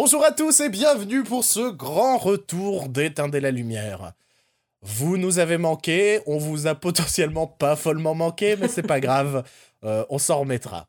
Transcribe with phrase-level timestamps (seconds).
[0.00, 4.12] Bonjour à tous et bienvenue pour ce grand retour d'Éteindre la lumière.
[4.80, 9.42] Vous nous avez manqué, on vous a potentiellement pas follement manqué, mais c'est pas grave,
[9.84, 10.86] euh, on s'en remettra.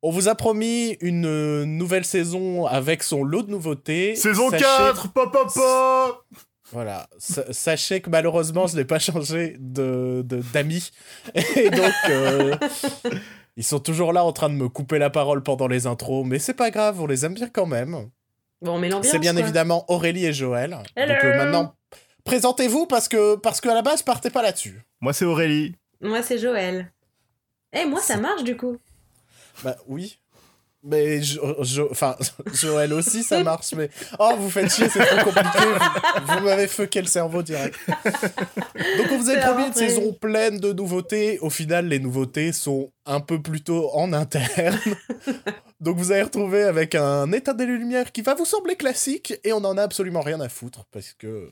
[0.00, 4.16] On vous a promis une nouvelle saison avec son lot de nouveautés.
[4.16, 6.22] Saison 4, papa papa
[6.72, 10.24] Voilà, sachez que malheureusement je n'ai pas changé de
[10.54, 10.90] d'amis.
[11.54, 12.56] Et donc, euh,
[13.60, 16.38] ils sont toujours là en train de me couper la parole pendant les intros, mais
[16.38, 18.08] c'est pas grave, on les aime bien quand même.
[18.62, 19.12] Bon, mais l'ambiance.
[19.12, 20.70] C'est bien évidemment Aurélie et Joël.
[20.70, 21.74] Donc euh, maintenant,
[22.24, 24.80] présentez-vous parce que parce qu'à la base, partez pas là-dessus.
[25.02, 25.76] Moi, c'est Aurélie.
[26.00, 26.90] Moi, c'est Joël.
[27.74, 28.78] Eh, moi, ça marche du coup.
[29.62, 30.18] Bah oui.
[30.82, 31.38] Mais je,
[31.90, 32.16] enfin,
[32.54, 35.58] Joël aussi, ça marche, mais oh, vous faites chier, c'est trop compliqué.
[36.24, 37.78] Vous, m'avez fucké le cerveau direct.
[37.86, 41.38] Donc, on vous a promis une saison pleine de nouveautés.
[41.40, 44.78] Au final, les nouveautés sont un peu plutôt en interne.
[45.80, 49.52] Donc, vous allez retrouver avec un état des lumières qui va vous sembler classique et
[49.52, 51.50] on en a absolument rien à foutre parce que.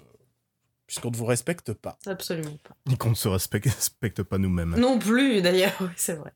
[0.87, 1.99] Puisqu'on ne vous respecte pas.
[2.07, 2.75] Absolument pas.
[2.87, 4.75] Ni qu'on ne se respecte, respecte pas nous-mêmes.
[4.79, 6.33] Non plus, d'ailleurs, oui, c'est vrai.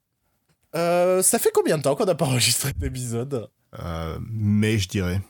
[0.74, 5.20] Euh, ça fait combien de temps qu'on n'a pas enregistré d'épisode euh, Mais je dirais.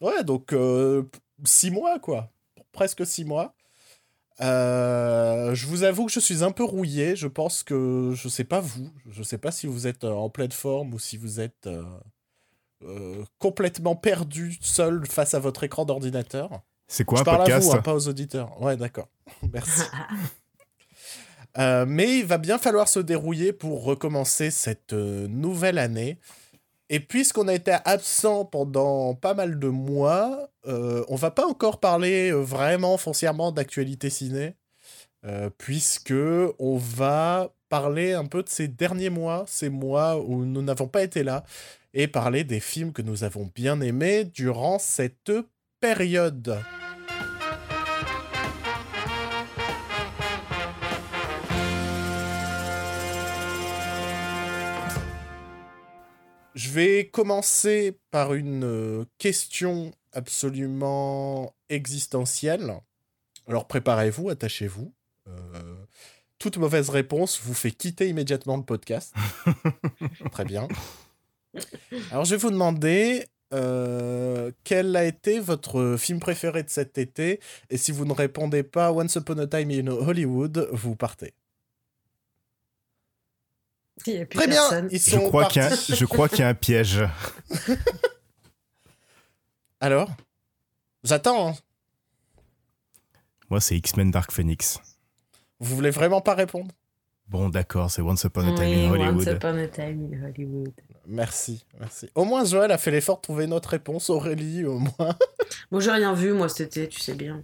[0.00, 1.02] Ouais, donc euh,
[1.44, 2.30] six mois, quoi.
[2.72, 3.54] Presque six mois.
[4.40, 7.16] Euh, je vous avoue que je suis un peu rouillé.
[7.16, 8.90] Je pense que je sais pas vous.
[9.10, 11.68] Je sais pas si vous êtes en pleine forme ou si vous êtes
[13.38, 16.62] complètement perdu seul face à votre écran d'ordinateur.
[16.86, 18.60] C'est quoi je un parle podcast à vous, hein, pas aux auditeurs.
[18.60, 19.08] Ouais, d'accord.
[19.52, 19.82] Merci.
[21.58, 26.18] Euh, mais il va bien falloir se dérouiller pour recommencer cette euh, nouvelle année.
[26.90, 31.80] Et puisqu'on a été absent pendant pas mal de mois, euh, on va pas encore
[31.80, 34.54] parler vraiment foncièrement d'actualité ciné,
[35.56, 36.12] puisque
[36.58, 41.02] on va parler un peu de ces derniers mois, ces mois où nous n'avons pas
[41.02, 41.44] été là,
[41.94, 45.32] et parler des films que nous avons bien aimés durant cette
[45.80, 46.58] période.
[56.64, 62.80] Je vais commencer par une euh, question absolument existentielle.
[63.46, 64.90] Alors préparez-vous, attachez-vous.
[65.28, 65.74] Euh,
[66.38, 69.14] toute mauvaise réponse vous fait quitter immédiatement le podcast.
[70.32, 70.66] Très bien.
[72.10, 77.40] Alors je vais vous demander euh, quel a été votre film préféré de cet été?
[77.68, 81.34] Et si vous ne répondez pas Once Upon a Time in Hollywood, vous partez.
[84.02, 84.88] Très bien.
[84.90, 87.02] je, crois qu'il y a, je crois qu'il y a un piège.
[89.80, 90.10] Alors
[91.04, 91.50] J'attends.
[91.50, 91.54] Hein.
[93.50, 94.80] Moi, c'est X-Men Dark Phoenix.
[95.60, 96.72] Vous voulez vraiment pas répondre?
[97.28, 99.16] Bon, d'accord, c'est Once Upon a Time in Hollywood.
[99.16, 100.72] Once Upon a Time in Hollywood.
[101.06, 102.08] Merci, merci.
[102.14, 104.10] Au moins, Joël a fait l'effort de trouver notre réponse.
[104.10, 105.16] Aurélie, au moins.
[105.70, 107.42] Bon, j'ai rien vu, moi, cet été, tu sais bien.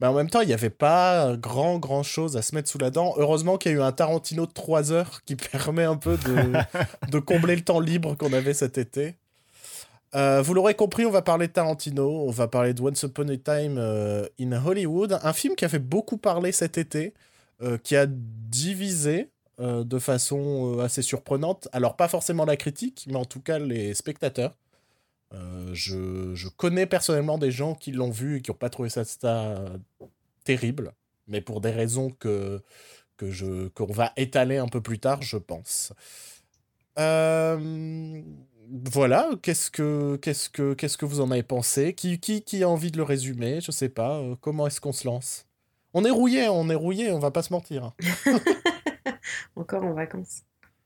[0.00, 2.78] Mais en même temps, il n'y avait pas grand, grand chose à se mettre sous
[2.78, 3.14] la dent.
[3.16, 6.52] Heureusement qu'il y a eu un Tarantino de 3 heures qui permet un peu de,
[7.10, 9.16] de combler le temps libre qu'on avait cet été.
[10.14, 13.28] Euh, vous l'aurez compris, on va parler de Tarantino, on va parler de Once Upon
[13.28, 17.12] a Time euh, in Hollywood, un film qui a fait beaucoup parler cet été,
[17.62, 21.66] euh, qui a divisé de façon assez surprenante.
[21.72, 24.54] Alors pas forcément la critique, mais en tout cas les spectateurs.
[25.34, 29.02] Euh, je, connais personnellement des gens qui l'ont vu et qui n'ont pas trouvé ça,
[30.44, 30.92] terrible,
[31.26, 32.62] mais pour des raisons que,
[33.16, 35.92] que je, qu'on va étaler un peu plus tard, je pense.
[36.98, 38.22] Euh,
[38.92, 41.94] voilà, qu'est-ce que, qu'est-ce, que, qu'est-ce que vous en avez pensé?
[41.94, 43.60] Qui, qui, qui a envie de le résumer?
[43.60, 44.18] Je sais pas.
[44.18, 45.46] Euh, comment est-ce qu'on se lance?
[45.94, 47.92] On est rouillé, on est rouillé, on va pas se mentir.
[49.56, 50.42] Encore en vacances.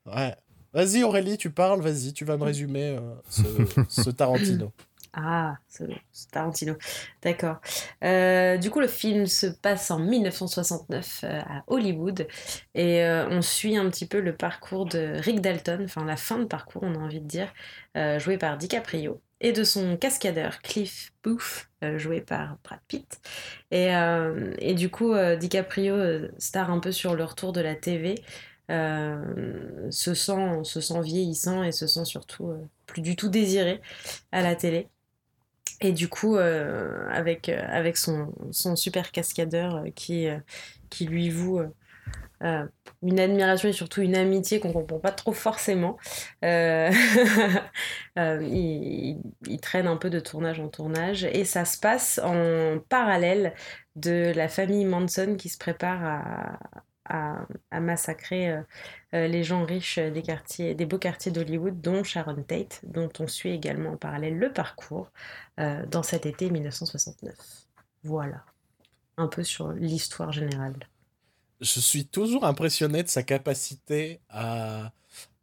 [0.06, 0.34] Ouais.
[0.72, 4.72] Vas-y Aurélie, tu parles, vas-y, tu vas me résumer euh, ce, Tarantino.
[5.12, 5.82] Ah, ce,
[6.31, 6.76] Tarantino.
[7.22, 7.61] D'accord.
[8.05, 12.28] Euh, du coup, le film se passe en 1969 euh, à Hollywood
[12.76, 16.44] et on suit un petit peu le parcours de Rick Dalton, enfin la fin de
[16.44, 17.52] parcours, on a envie de dire,
[18.19, 23.20] joué par DiCaprio, et de son cascadeur Cliff Booth, joué par Brad Pitt.
[23.73, 23.88] Et,
[24.58, 28.14] et du coup, DiCaprio star un peu sur le retour de la TV.
[28.70, 33.81] Euh, se, sent, se sent vieillissant et se sent surtout euh, plus du tout désiré
[34.31, 34.88] à la télé.
[35.81, 40.28] Et du coup, euh, avec, avec son, son, super cascadeur qui,
[40.90, 41.61] qui lui voue
[43.02, 45.96] une admiration et surtout une amitié qu'on comprend pas trop forcément.
[46.43, 46.90] il,
[49.62, 53.55] traîne un peu de tournage en tournage et ça se passe en parallèle
[53.96, 56.58] de la famille Manson qui se prépare à,
[57.10, 58.62] à, à massacrer euh,
[59.14, 63.26] euh, les gens riches des quartiers, des beaux quartiers d'Hollywood, dont Sharon Tate, dont on
[63.26, 65.10] suit également en parallèle le parcours
[65.58, 67.34] euh, dans cet été 1969.
[68.04, 68.44] Voilà,
[69.16, 70.76] un peu sur l'histoire générale.
[71.60, 74.92] Je suis toujours impressionné de sa capacité à,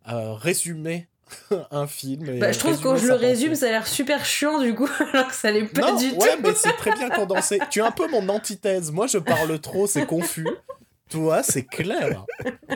[0.06, 1.10] à résumer
[1.72, 2.40] un film.
[2.40, 4.90] Bah, je trouve que quand je le résume, ça a l'air super chiant du coup,
[5.14, 6.16] alors que ça l'est pas du tout.
[6.16, 7.60] Ouais, mais c'est très bien condensé.
[7.70, 8.92] tu es un peu mon antithèse.
[8.92, 10.48] Moi, je parle trop, c'est confus.
[11.10, 12.26] Toi, c'est clair.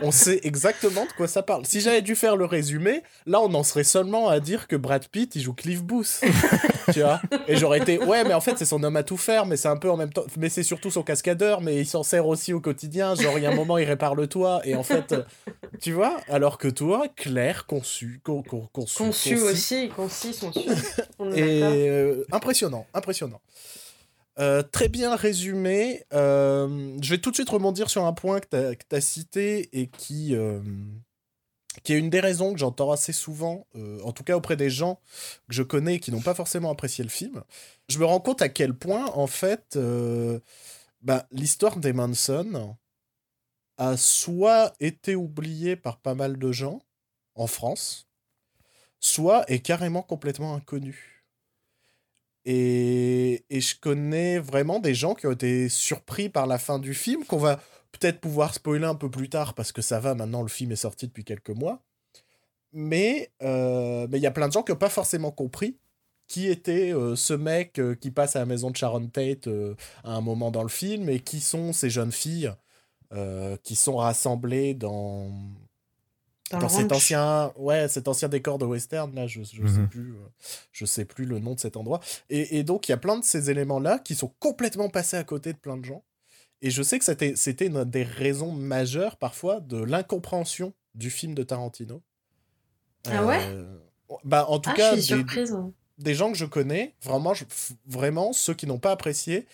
[0.01, 1.65] On sait exactement de quoi ça parle.
[1.65, 5.05] Si j'avais dû faire le résumé, là, on en serait seulement à dire que Brad
[5.07, 6.21] Pitt, il joue Cliff Booth.
[6.93, 7.21] tu vois?
[7.47, 9.67] Et j'aurais été, ouais, mais en fait, c'est son homme à tout faire, mais c'est
[9.67, 12.53] un peu en même temps, mais c'est surtout son cascadeur, mais il s'en sert aussi
[12.53, 13.15] au quotidien.
[13.15, 15.13] Genre, il y a un moment, il répare le toit, et en fait,
[15.81, 16.17] tu vois?
[16.29, 18.95] Alors que toi, clair, conçu, conçu.
[18.97, 20.69] Conçu aussi, concis, conçu.
[21.35, 23.41] Et euh, impressionnant, impressionnant.
[24.39, 26.05] Euh, très bien résumé.
[26.13, 29.87] Euh, je vais tout de suite rebondir sur un point que tu as, cité et
[29.87, 30.61] qui, euh,
[31.83, 33.67] qui est une des raisons que j'entends assez souvent,
[34.03, 34.99] en tout cas auprès des gens
[35.49, 37.43] que je connais qui n'ont pas forcément apprécié le film.
[37.89, 39.77] Je me rends compte à quel point, en fait,
[41.01, 42.77] bah, l'histoire des Manson
[43.77, 46.81] a soit été oubliée par pas mal de gens
[47.35, 48.07] en France,
[48.99, 51.20] soit est carrément complètement inconnue.
[52.45, 57.25] Et, je connais vraiment des gens qui ont été surpris par la fin du film,
[57.25, 57.59] qu'on va
[57.91, 60.75] peut-être pouvoir spoiler un peu plus tard parce que ça va, maintenant le film est
[60.77, 61.83] sorti depuis quelques mois.
[62.73, 65.77] Mais euh, il y a plein de gens qui n'ont pas forcément compris
[66.27, 69.49] qui était euh, ce mec euh, qui passe à la maison de Sharon Tate
[70.03, 72.51] à un moment dans le film et qui sont ces jeunes filles
[73.63, 75.29] qui sont rassemblées dans,
[76.59, 79.89] dans, cet ancien, ouais, cet ancien décor de western là, je, je sais mhm.
[79.89, 80.27] plus, euh,
[80.71, 81.99] je sais plus le nom de cet endroit.
[82.29, 85.17] Et, et donc il y a plein de ces éléments là qui sont complètement passés
[85.17, 86.03] à côté de plein de gens.
[86.61, 91.33] Et je sais que c'était c'était une des raisons majeures parfois de l'incompréhension du film
[91.33, 92.01] de Tarantino.
[93.09, 93.39] Ah ouais?
[93.47, 93.79] Euh,
[94.23, 95.45] bah en tout ah, cas, je suis des,
[95.97, 97.33] des, gens que je connais, vraiment,
[97.85, 99.47] vraiment ceux qui n'ont pas apprécié,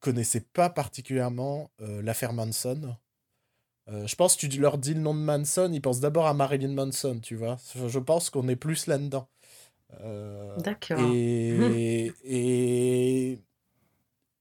[0.00, 2.96] connaissaient pas particulièrement euh, l'affaire Manson.
[3.88, 6.34] Euh, je pense que tu leur dis le nom de Manson, ils pensent d'abord à
[6.34, 7.56] Marilyn Manson, tu vois.
[7.74, 9.28] Je pense qu'on est plus là-dedans.
[10.00, 10.98] Euh, D'accord.
[11.12, 13.40] Et, et...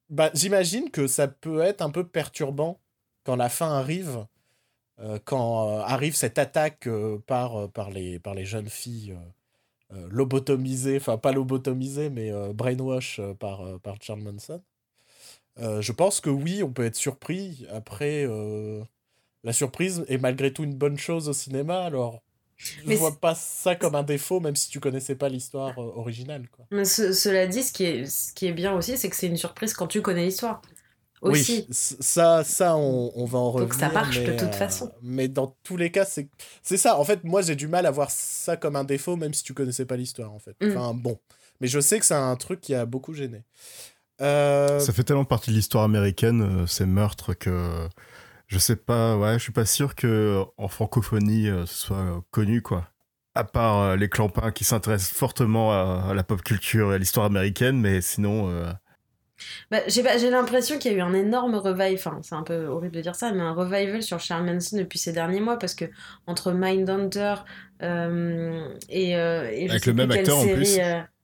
[0.09, 2.79] Bah, j'imagine que ça peut être un peu perturbant
[3.23, 4.25] quand la fin arrive,
[4.99, 6.87] euh, quand arrive cette attaque
[7.27, 9.15] par, par, les, par les jeunes filles
[10.09, 14.61] lobotomisées, enfin pas lobotomisées, mais brainwash par, par Charles Manson.
[15.57, 17.65] je pense que oui, on peut être surpris.
[17.71, 18.27] Après,
[19.45, 22.21] la surprise est malgré tout une bonne chose au cinéma, alors
[22.57, 25.91] je ne vois pas ça comme un défaut, même si tu connaissais pas l'histoire euh,
[25.95, 26.47] originale.
[26.49, 26.65] Quoi.
[26.71, 29.37] Mais cela dit, ce qui est, ce qui est bien aussi, c'est que c'est une
[29.37, 30.61] surprise quand tu connais l'histoire.
[31.21, 31.65] Aussi.
[31.67, 33.69] Oui, ça, ça on, on, va en revenir.
[33.69, 34.85] Donc ça marche mais, de toute façon.
[34.87, 36.27] Euh, mais dans tous les cas, c'est
[36.61, 36.99] c'est ça.
[36.99, 39.53] En fait, moi, j'ai du mal à voir ça comme un défaut, même si tu
[39.53, 40.55] connaissais pas l'histoire, en fait.
[40.61, 40.71] Mm.
[40.71, 41.19] Enfin, bon.
[41.61, 43.43] Mais je sais que c'est un truc qui a beaucoup gêné.
[44.21, 47.87] Euh, ça fait tellement partie de l'histoire américaine, ces meurtres, que
[48.47, 52.19] je sais pas, ouais, je suis pas sûr que en francophonie euh, ce soit euh,
[52.31, 52.87] connu quoi.
[53.33, 57.25] À part euh, les clampins qui s'intéressent fortement à, la pop culture et à l'histoire
[57.25, 58.49] américaine, mais sinon.
[59.69, 62.95] Bah, j'ai l'impression qu'il y a eu un énorme revival, enfin c'est un peu horrible
[62.95, 65.85] de dire ça, mais un revival sur Charles Manson depuis ces derniers mois parce que
[66.25, 67.35] entre Mindhunter
[67.81, 70.77] euh, et, et avec le même acteur en plus.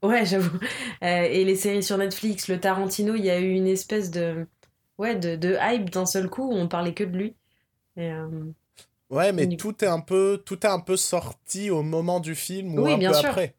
[0.04, 0.60] ouais, j'avoue.
[1.02, 4.46] et les séries sur Netflix, le Tarantino, il y a eu une espèce de
[5.02, 7.36] ouais, de, de hype d'un seul coup où on parlait que de lui.
[7.98, 8.46] Euh,
[9.10, 12.78] ouais, mais tout est un peu tout est un peu sorti au moment du film
[12.78, 13.56] ou un peu après.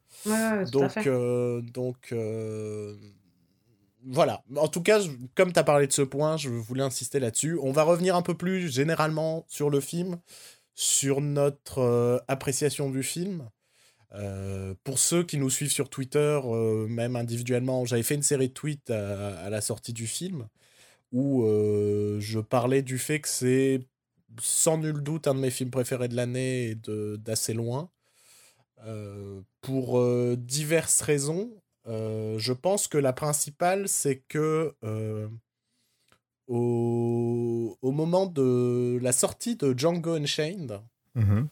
[0.70, 2.96] donc euh, donc euh,
[4.06, 4.42] voilà.
[4.56, 5.00] En tout cas,
[5.34, 7.58] comme tu as parlé de ce point, je voulais insister là-dessus.
[7.60, 10.18] On va revenir un peu plus généralement sur le film,
[10.74, 13.48] sur notre appréciation du film.
[14.82, 16.40] pour ceux qui nous suivent sur Twitter,
[16.88, 20.48] même individuellement, j'avais fait une série de tweets à la sortie du film
[21.12, 23.80] où euh, je parlais du fait que c'est
[24.40, 26.74] sans nul doute un de mes films préférés de l'année et
[27.18, 27.90] d'assez loin.
[28.84, 31.50] Euh, pour euh, diverses raisons.
[31.86, 34.74] je pense que la principale, c'est que
[36.48, 40.80] au, au, moment de la sortie de Django Unchained,
[41.14, 41.42] mmh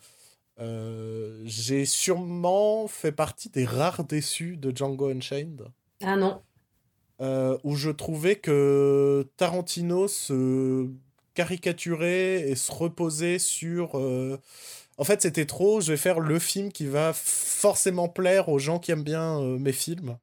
[1.45, 5.65] j'ai sûrement fait partie des rares déçus de Django Unchained.
[6.03, 6.43] Ah non.
[7.21, 10.89] Euh, où je trouvais que Tarantino se
[11.35, 13.99] caricaturait et se reposait sur...
[13.99, 14.39] Euh,
[14.97, 18.79] en fait, c'était trop, je vais faire le film qui va forcément plaire aux gens
[18.79, 20.17] qui aiment bien euh, mes films.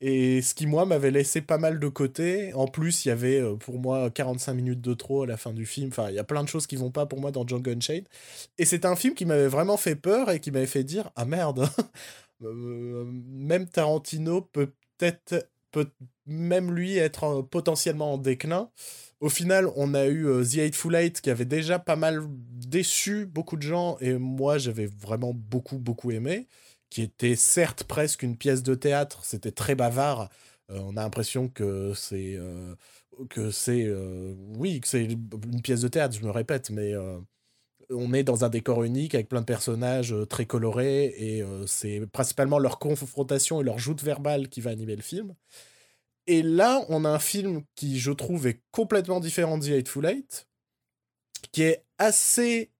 [0.00, 2.52] Et ce qui, moi, m'avait laissé pas mal de côté.
[2.54, 5.64] En plus, il y avait pour moi 45 minutes de trop à la fin du
[5.64, 5.90] film.
[5.90, 8.08] Enfin, il y a plein de choses qui vont pas pour moi dans Django Unchained.
[8.58, 11.24] Et c'est un film qui m'avait vraiment fait peur et qui m'avait fait dire Ah
[11.24, 11.68] merde,
[12.42, 15.90] euh, même Tarantino peut peut-être, peut
[16.26, 18.70] même lui être euh, potentiellement en déclin.
[19.20, 23.56] Au final, on a eu The Eightful Eight qui avait déjà pas mal déçu beaucoup
[23.56, 26.48] de gens et moi j'avais vraiment beaucoup beaucoup aimé
[26.92, 30.28] qui était certes presque une pièce de théâtre, c'était très bavard.
[30.70, 32.74] Euh, on a l'impression que c'est euh,
[33.30, 36.92] que c'est euh, oui que c'est une pièce de théâtre, je me répète, mais
[37.94, 42.58] on est dans un décor unique avec plein de personnages très colorés et c'est principalement
[42.58, 45.34] leur confrontation et leur joute verbale qui va animer le film.
[46.26, 50.06] Et là, on a un film qui, je trouve, est complètement différent de The Eightful
[50.06, 50.46] Eight,
[51.50, 52.70] qui est assez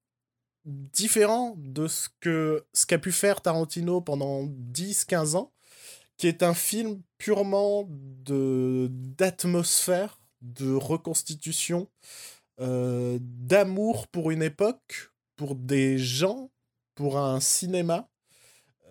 [0.65, 5.53] différent de ce que ce qu'a pu faire Tarantino pendant 10-15 ans,
[6.17, 11.89] qui est un film purement d'atmosphère, de reconstitution,
[12.61, 16.51] euh, d'amour pour une époque, pour des gens,
[16.95, 18.09] pour un cinéma.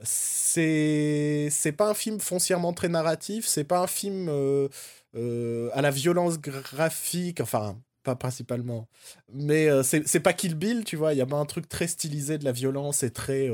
[0.03, 4.67] C'est c'est pas un film foncièrement très narratif, c'est pas un film euh,
[5.15, 8.87] euh, à la violence graphique, enfin pas principalement.
[9.31, 11.13] Mais c'est pas Kill Bill, tu vois.
[11.13, 13.49] Il y a pas un truc très stylisé de la violence et très.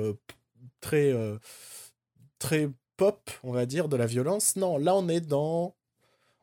[0.81, 1.13] Très.
[2.39, 4.55] Très pop, on va dire, de la violence.
[4.55, 5.75] Non, là, on est dans.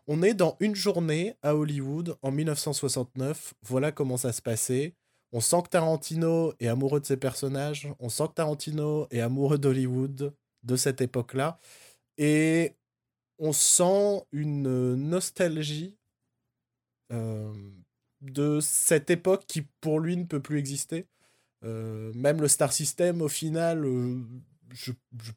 [0.06, 3.54] On est dans une journée à Hollywood en 1969.
[3.62, 4.94] Voilà comment ça se passait.
[5.32, 7.88] On sent que Tarantino est amoureux de ses personnages.
[7.99, 11.58] On sent que Tarantino est amoureux d'Hollywood de cette époque-là.
[12.18, 12.75] Et
[13.38, 15.96] on sent une nostalgie
[18.25, 21.06] de cette époque qui pour lui ne peut plus exister.
[21.64, 24.20] Euh, même le Star System, au final, euh,
[24.73, 24.92] je,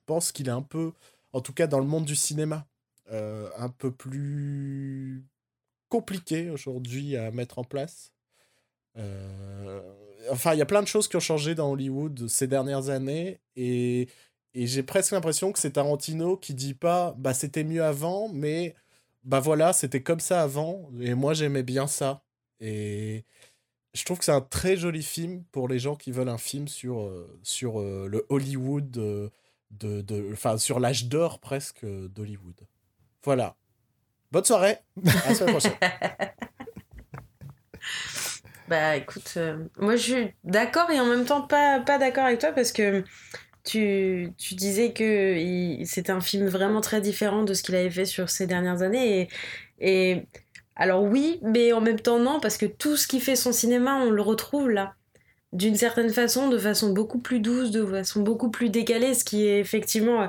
[0.06, 0.92] pense qu'il est un peu,
[1.32, 2.68] en tout cas dans le monde du cinéma,
[3.12, 5.26] euh, un peu plus
[5.90, 8.14] compliqué aujourd'hui à mettre en place.
[10.32, 13.40] enfin, il y a plein de choses qui ont changé dans Hollywood ces dernières années
[13.56, 14.08] et,
[14.54, 18.76] et j'ai presque l'impression que c'est Tarantino qui dit pas bah c'était mieux avant, mais
[19.24, 22.24] bah voilà, c'était comme ça avant et moi j'aimais bien ça.
[22.60, 23.26] Et
[23.94, 26.68] je trouve que c'est un très joli film pour les gens qui veulent un film
[26.68, 29.32] sur, euh, sur euh, le Hollywood, de,
[29.72, 32.56] de, sur l'âge d'or presque d'Hollywood.
[33.24, 33.56] Voilà.
[34.32, 34.78] Bonne soirée.
[35.06, 35.74] À la semaine prochaine.
[38.68, 42.40] bah écoute, euh, moi je suis d'accord et en même temps pas, pas d'accord avec
[42.40, 43.04] toi parce que
[43.64, 48.06] tu, tu disais que c'était un film vraiment très différent de ce qu'il avait fait
[48.06, 49.30] sur ces dernières années et,
[49.80, 50.28] et
[50.78, 53.96] alors oui, mais en même temps non, parce que tout ce qui fait son cinéma,
[53.96, 54.94] on le retrouve là.
[55.54, 59.48] D'une certaine façon, de façon beaucoup plus douce, de façon beaucoup plus décalée, ce qui
[59.48, 60.28] est effectivement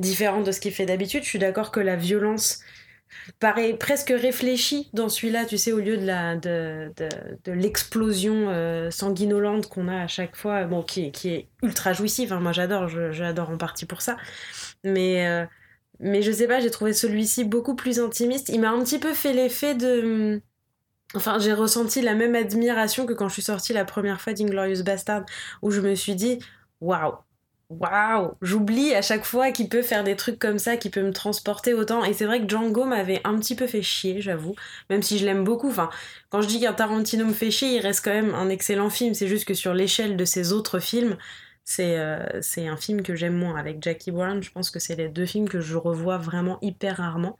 [0.00, 1.22] euh, différent de ce qu'il fait d'habitude.
[1.22, 2.60] Je suis d'accord que la violence
[3.38, 6.92] paraît presque réfléchie dans celui-là, tu sais, au lieu de la de,
[7.46, 12.32] l'explosion euh, sanguinolente qu'on a à chaque fois, bon, qui, est ultra jouissive.
[12.32, 12.40] Hein.
[12.40, 14.16] moi, j'adore, j'adore en partie pour ça.
[14.84, 15.44] Mais euh,
[16.00, 18.48] mais je sais pas, j'ai trouvé celui-ci beaucoup plus intimiste.
[18.48, 20.40] Il m'a un petit peu fait l'effet de.
[21.14, 24.82] Enfin, j'ai ressenti la même admiration que quand je suis sortie la première fois d'Inglorious
[24.84, 25.24] Bastard,
[25.62, 26.38] où je me suis dit
[26.80, 27.14] waouh,
[27.70, 31.12] waouh, j'oublie à chaque fois qu'il peut faire des trucs comme ça, qu'il peut me
[31.12, 32.04] transporter autant.
[32.04, 34.56] Et c'est vrai que Django m'avait un petit peu fait chier, j'avoue,
[34.90, 35.68] même si je l'aime beaucoup.
[35.70, 35.88] Enfin,
[36.28, 39.14] quand je dis qu'un Tarantino me fait chier, il reste quand même un excellent film.
[39.14, 41.16] C'est juste que sur l'échelle de ses autres films,
[41.78, 43.56] euh, c'est un film que j'aime moins.
[43.56, 46.96] Avec Jackie Brown, je pense que c'est les deux films que je revois vraiment hyper
[46.96, 47.38] rarement.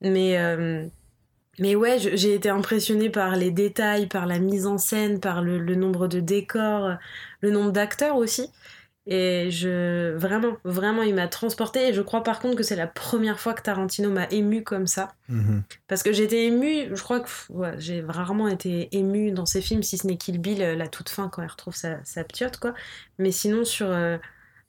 [0.00, 0.84] Mais, euh,
[1.60, 5.74] mais ouais, j'ai été impressionnée par les détails, par la mise en scène, par le
[5.76, 6.96] nombre de décors,
[7.42, 8.50] le nombre d'acteurs aussi.
[9.06, 11.88] Et je vraiment, vraiment, il m'a transporté.
[11.88, 14.86] Et je crois par contre que c'est la première fois que Tarantino m'a ému comme
[14.86, 15.12] ça.
[15.28, 15.62] Mhm.
[15.88, 17.28] Parce que j'étais ému, je crois que
[17.78, 21.08] j'ai rarement été ému dans ses films, si ce n'est Kill Bill, euh, la toute
[21.08, 22.74] fin quand il retrouve sa, sa ptiote, quoi.
[23.18, 23.88] Mais sinon, sur.
[23.88, 24.18] Euh,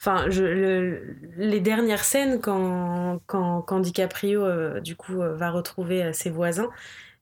[0.01, 6.69] enfin, les dernières scènes quand, quand, quand DiCaprio, euh, du coup, va retrouver ses voisins,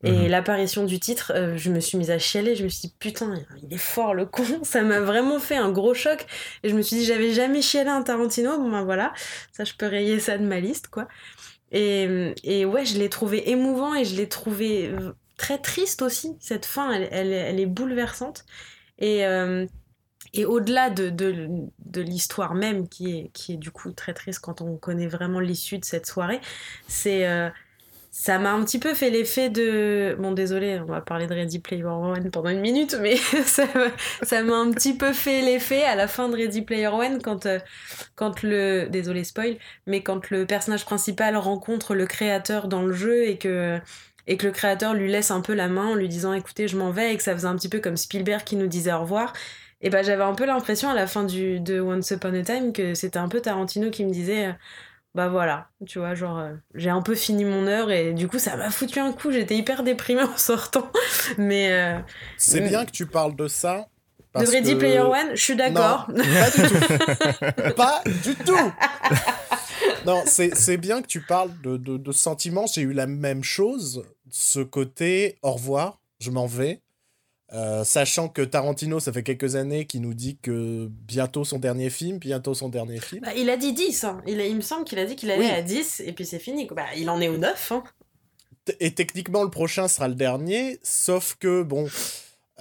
[0.03, 0.27] et mhm.
[0.27, 2.55] l'apparition du titre, euh, je me suis mise à chialer.
[2.55, 4.43] Je me suis dit, putain, il est fort le con.
[4.63, 6.25] Ça m'a vraiment fait un gros choc.
[6.63, 8.57] Et je me suis dit, j'avais jamais chialé un Tarantino.
[8.57, 9.13] Bon, ben voilà,
[9.51, 11.07] ça, je peux rayer ça de ma liste, quoi.
[11.71, 16.35] Et, et ouais, je l'ai trouvé émouvant et je l'ai trouvé euh, très triste aussi.
[16.39, 18.43] Cette fin, elle, elle, elle est bouleversante.
[18.97, 19.65] Et, euh,
[20.33, 21.47] et au-delà de, de,
[21.85, 25.39] de l'histoire même, qui est, qui est du coup très triste quand on connaît vraiment
[25.39, 26.41] l'issue de cette soirée,
[26.87, 27.25] c'est
[28.13, 30.17] ça m'a un petit peu fait l'effet de.
[30.19, 33.15] Bon, désolé, on va parler de Ready Player One pendant une minute, mais
[33.45, 37.45] ça m'a un petit peu fait l'effet à la fin de Ready Player One quand,
[37.45, 37.59] euh,
[38.15, 38.87] quand le.
[38.89, 39.55] Désolé, spoil,
[39.87, 43.79] mais quand le personnage principal rencontre le créateur dans le jeu et que
[44.27, 46.77] et que le créateur lui laisse un peu la main en lui disant écoutez je
[46.77, 49.01] m'en vais et que ça faisait un petit peu comme Spielberg qui nous disait au
[49.01, 49.33] revoir
[49.81, 52.71] et ben j'avais un peu l'impression à la fin du, de Once Upon a Time
[52.71, 54.53] que c'était un peu Tarantino qui me disait
[55.13, 58.39] bah voilà, tu vois, genre, euh, j'ai un peu fini mon heure et du coup,
[58.39, 59.31] ça m'a foutu un coup.
[59.31, 60.89] J'étais hyper déprimée en sortant.
[61.37, 61.71] Mais.
[61.71, 61.99] Euh,
[62.37, 63.87] c'est bien que tu parles de ça.
[64.35, 66.07] de Ready Player One, je suis d'accord.
[66.07, 67.73] Pas du tout.
[67.75, 68.71] pas du tout.
[70.05, 72.65] non, c'est bien que tu parles de, de, de sentiments.
[72.67, 74.05] J'ai eu la même chose.
[74.29, 76.81] Ce côté, au revoir, je m'en vais.
[77.53, 81.89] Euh, sachant que Tarantino, ça fait quelques années qu'il nous dit que bientôt son dernier
[81.89, 83.21] film, bientôt son dernier film.
[83.23, 84.21] Bah, il a dit 10, hein.
[84.25, 86.67] il, il, me semble qu'il a dit qu'il allait à 10, et puis c'est fini.
[86.71, 87.71] Bah, il en est au 9.
[87.73, 87.83] Hein.
[88.79, 91.89] Et techniquement, le prochain sera le dernier, sauf que, bon,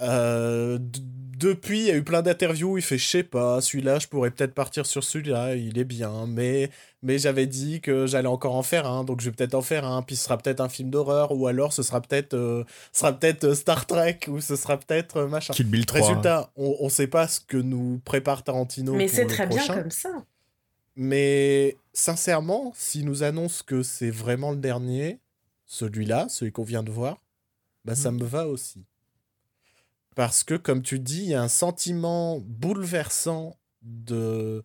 [0.01, 3.99] euh, depuis, il y a eu plein d'interviews où il fait, je sais pas, celui-là,
[3.99, 6.69] je pourrais peut-être partir sur celui-là, il est bien, mais,
[7.03, 9.85] mais j'avais dit que j'allais encore en faire un, donc je vais peut-être en faire
[9.85, 13.13] un, puis ce sera peut-être un film d'horreur, ou alors ce sera peut-être euh, sera
[13.13, 15.53] peut-être euh, Star Trek, ou ce sera peut-être euh, machin.
[15.53, 15.99] Kill Bill 3.
[15.99, 18.93] Résultat, on, on sait pas ce que nous prépare Tarantino.
[18.93, 20.23] Mais c'est très bien comme ça.
[20.95, 25.19] Mais sincèrement, s'il nous annonce que c'est vraiment le dernier,
[25.65, 27.21] celui-là, celui qu'on vient de voir,
[27.85, 28.17] bah ça mm.
[28.17, 28.85] me va aussi.
[30.15, 34.63] Parce que, comme tu dis, il y a un sentiment bouleversant de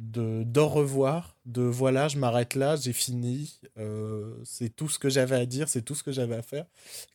[0.00, 5.36] d'au revoir, de voilà, je m'arrête là, j'ai fini, euh, c'est tout ce que j'avais
[5.36, 6.64] à dire, c'est tout ce que j'avais à faire,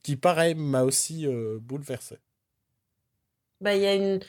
[0.04, 2.18] qui pareil m'a aussi euh, bouleversé.
[3.60, 4.20] Bah, y a une...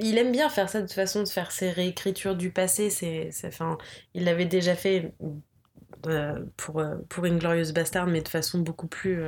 [0.00, 2.90] Il aime bien faire ça de façon de faire ses réécritures du passé.
[2.90, 3.78] C'est, enfin,
[4.14, 5.12] il l'avait déjà fait
[6.06, 9.22] euh, pour, pour Inglorious Bastard, mais de façon beaucoup plus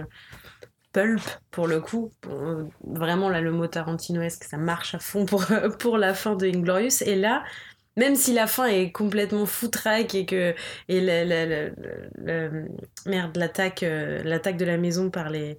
[0.93, 2.11] pulp pour le coup.
[2.83, 5.45] vraiment là le mot tarantinoesque ça marche à fond pour,
[5.79, 7.03] pour la fin de Inglorious.
[7.07, 7.45] Et là,
[7.99, 10.55] même si la fin est complètement foutraque et que
[10.89, 11.71] et la,
[13.05, 15.59] merde l'attaque euh, l'attaque de la maison par les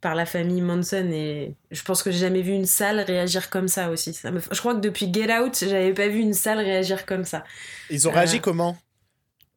[0.00, 3.68] par la famille Manson et je pense que j'ai jamais vu une salle réagir comme
[3.68, 4.12] ça aussi.
[4.12, 4.40] Ça me...
[4.40, 7.44] Je crois que depuis Get Out, j'avais pas vu une salle réagir comme ça.
[7.88, 8.76] Ils ont réagi euh, comment?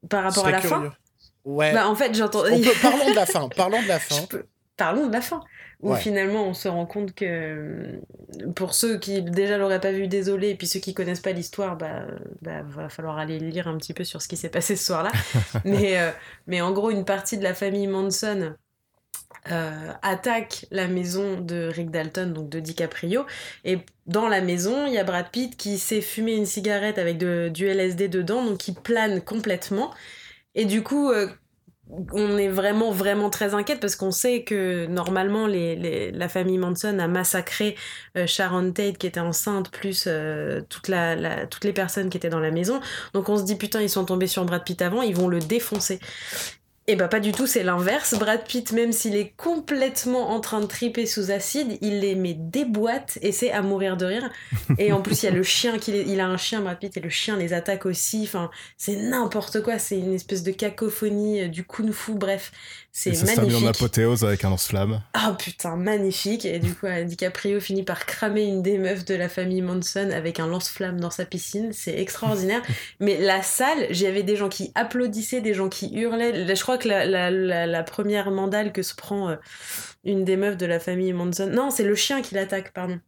[0.07, 0.93] Par rapport à la fin?
[1.45, 1.73] Ouais.
[1.73, 2.43] Bah, en fait, j'entends.
[2.79, 3.49] Parlons de la fin.
[3.49, 4.27] Parlons de la fin
[4.77, 5.41] parlons de la fin.
[5.81, 7.99] Où finalement on se rend compte que
[8.55, 11.77] pour ceux qui déjà l'auraient pas vu, désolé, et puis ceux qui connaissent pas l'histoire,
[11.77, 12.05] bah,
[12.41, 15.11] bah, va falloir aller lire un petit peu sur ce qui s'est passé ce soir-là.
[15.65, 16.11] mais, euh,
[16.47, 18.55] mais en gros, une partie de la famille Manson
[19.51, 23.25] euh, attaque la maison de Rick Dalton, donc de DiCaprio,
[23.63, 27.19] et dans la maison, il y a Brad Pitt qui s'est fumé une cigarette avec
[27.19, 29.93] de, du LSD dedans, donc qui plane complètement.
[30.55, 31.27] Et du coup, euh,
[31.89, 36.97] on est vraiment vraiment très inquiète parce qu'on sait que normalement les, la famille Manson
[36.97, 37.75] a massacré
[38.17, 42.29] euh, Sharon Tate qui était enceinte plus euh, toute la, toutes les personnes qui étaient
[42.29, 42.79] dans la maison.
[43.13, 45.39] Donc on se dit putain ils sont tombés sur Brad Pitt avant ils vont le
[45.39, 45.99] défoncer
[46.87, 48.13] et bah pas du tout, c'est l'inverse.
[48.13, 52.35] Brad Pitt, même s'il est complètement en train de triper sous acide, il les met
[52.35, 54.29] des boîtes et c'est à mourir de rire.
[54.77, 56.95] Et en plus, il y a le chien, qu'il il a un chien, Brad Pitt,
[56.95, 58.21] et le chien les attaque aussi.
[58.23, 62.51] Enfin, c'est n'importe quoi, c'est une espèce de cacophonie, euh, du kung-fu, bref.
[62.97, 63.51] C'est magnifique.
[63.51, 65.01] Ça en apothéose avec un lance-flamme.
[65.13, 66.45] Ah putain, magnifique.
[66.45, 70.11] Et du coup, euh, DiCaprio finit par cramer une des meufs de la famille Manson
[70.11, 71.73] avec un lance-flamme dans sa piscine.
[71.73, 72.61] C'est extraordinaire.
[73.01, 76.55] Mais la salle, j'avais des gens qui applaudissaient, des gens qui hurlaient.
[76.55, 79.35] Je crois que la, première mandale que se prend euh,
[80.05, 81.49] une des meufs de la famille Manson.
[81.51, 83.01] Non, c'est le chien qui l'attaque, pardon.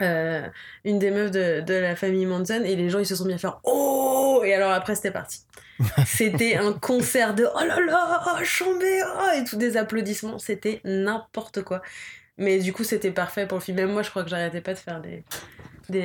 [0.00, 0.48] Euh,
[0.84, 3.48] une des meufs de, la famille Manson et les gens ils se sont bien fait
[3.62, 5.40] oh et alors après c'était parti.
[6.06, 10.38] C'était un concert de oh là là chambé oh, et tous des applaudissements.
[10.38, 11.82] C'était n'importe quoi.
[12.38, 13.78] Mais du coup c'était parfait pour le film.
[13.78, 15.24] Même moi je crois que j'arrêtais pas de faire des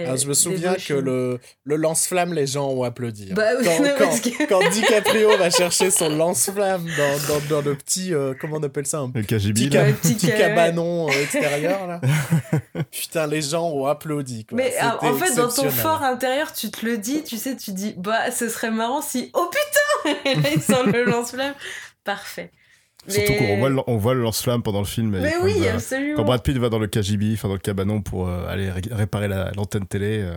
[0.07, 3.29] ah, je me souviens que le, le lance-flamme, les gens ont applaudi.
[3.31, 3.35] Hein.
[3.35, 3.49] Bah
[4.49, 8.85] quand, DiCaprio va chercher son lance-flamme dans, dans, dans, le petit, euh, comment on appelle
[8.85, 12.01] ça un Le petit, petit, cabanon euh, extérieur, là.
[12.91, 14.45] Putain, les gens ont applaudi.
[14.45, 14.57] Quoi.
[14.57, 17.93] Mais en fait, dans ton fort intérieur, tu te le dis, tu sais, tu dis,
[17.97, 21.55] bah, ce serait marrant si, oh putain Et là, il sort le lance-flamme.
[22.03, 22.51] Parfait.
[23.07, 25.17] Surtout qu'on voit, on voit le lance-flamme pendant le film.
[25.19, 26.15] Mais oui, absolument.
[26.15, 29.27] Quand Brad Pitt va dans le KGB, enfin dans le cabanon pour euh, aller réparer
[29.55, 30.21] l'antenne télé.
[30.21, 30.35] Euh.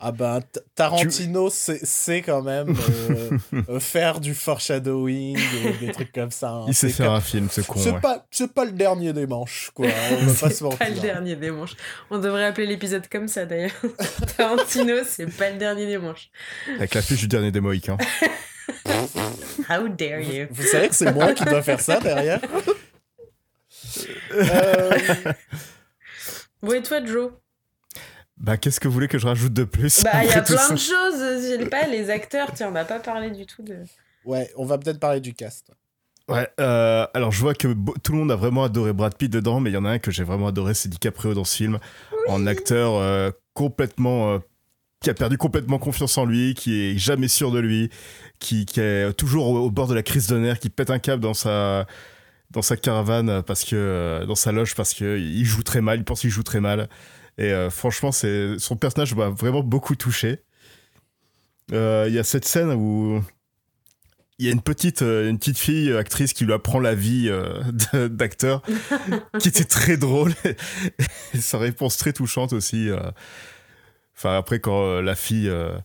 [0.00, 0.38] Ah bah
[0.76, 2.72] Tarantino c'est quand même
[3.52, 6.50] euh, faire du foreshadowing et des trucs comme ça.
[6.50, 6.64] Hein.
[6.68, 7.80] Il sait faire un film, c'est con.
[7.82, 9.88] C'est pas, pas le dernier des manches, quoi.
[10.12, 11.74] On va pas pas le dernier des manches.
[12.12, 13.72] On devrait appeler l'épisode comme ça d'ailleurs.
[14.36, 16.30] Tarantino, c'est pas le dernier des manches.
[16.76, 17.98] Avec la fiche du dernier des Mohicans.
[19.68, 20.46] How dare you?
[20.50, 22.40] Vous savez que c'est moi qui dois faire ça derrière?
[24.32, 24.90] Euh,
[26.74, 27.32] et toi, Joe
[28.36, 30.02] Bah, qu'est-ce que vous voulez que je rajoute de plus?
[30.02, 30.74] Bah, il y a plein ça?
[30.74, 31.18] de choses.
[31.18, 33.76] Je sais pas, les acteurs, tiens, on n'a pas parlé du tout de.
[34.24, 35.70] ouais, on va peut-être parler du cast.
[36.28, 37.68] Ouais, euh, alors je vois que
[38.02, 39.98] tout le monde a vraiment adoré Brad Pitt dedans, mais il y en a un
[39.98, 41.78] que j'ai vraiment adoré, c'est DiCaprio dans ce film,
[42.28, 44.34] en acteur euh, complètement...
[44.34, 44.38] euh,
[45.00, 47.90] qui a perdu complètement confiance en lui, qui est jamais sûr de lui,
[48.38, 51.34] qui, est toujours au, bord de la crise de nerfs, qui pète un câble dans
[51.34, 51.86] sa,
[52.50, 56.04] dans sa caravane, parce que, euh, dans sa loge, parce qu'il joue très mal, il
[56.04, 56.88] pense qu'il joue très mal.
[57.36, 60.40] Et euh, franchement, son personnage m'a vraiment beaucoup touché.
[61.72, 63.22] Euh, Il y a cette scène où
[64.40, 67.30] il y a une petite, une petite fille actrice qui lui apprend la vie
[67.92, 68.62] d'acteur,
[69.38, 70.34] qui était très drôle.
[71.34, 72.88] et sa réponse très touchante aussi.
[74.18, 75.78] Enfin, après, quand euh, la fille euh,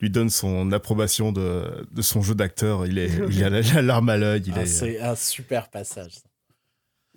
[0.00, 3.82] lui donne son approbation de, de son jeu d'acteur, il, est, il a la, la
[3.82, 4.42] larme à l'œil.
[4.46, 6.14] Il, Ah, est, c'est un super passage.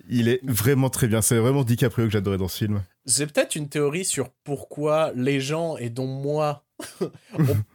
[0.08, 1.22] il est vraiment très bien.
[1.22, 2.82] C'est vraiment DiCaprio que j'adorais dans ce film.
[3.06, 6.66] J'ai peut-être une théorie sur pourquoi les gens, et dont moi,
[7.00, 7.10] ont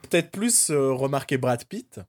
[0.03, 1.99] peut-être plus euh, remarqué Brad Pitt.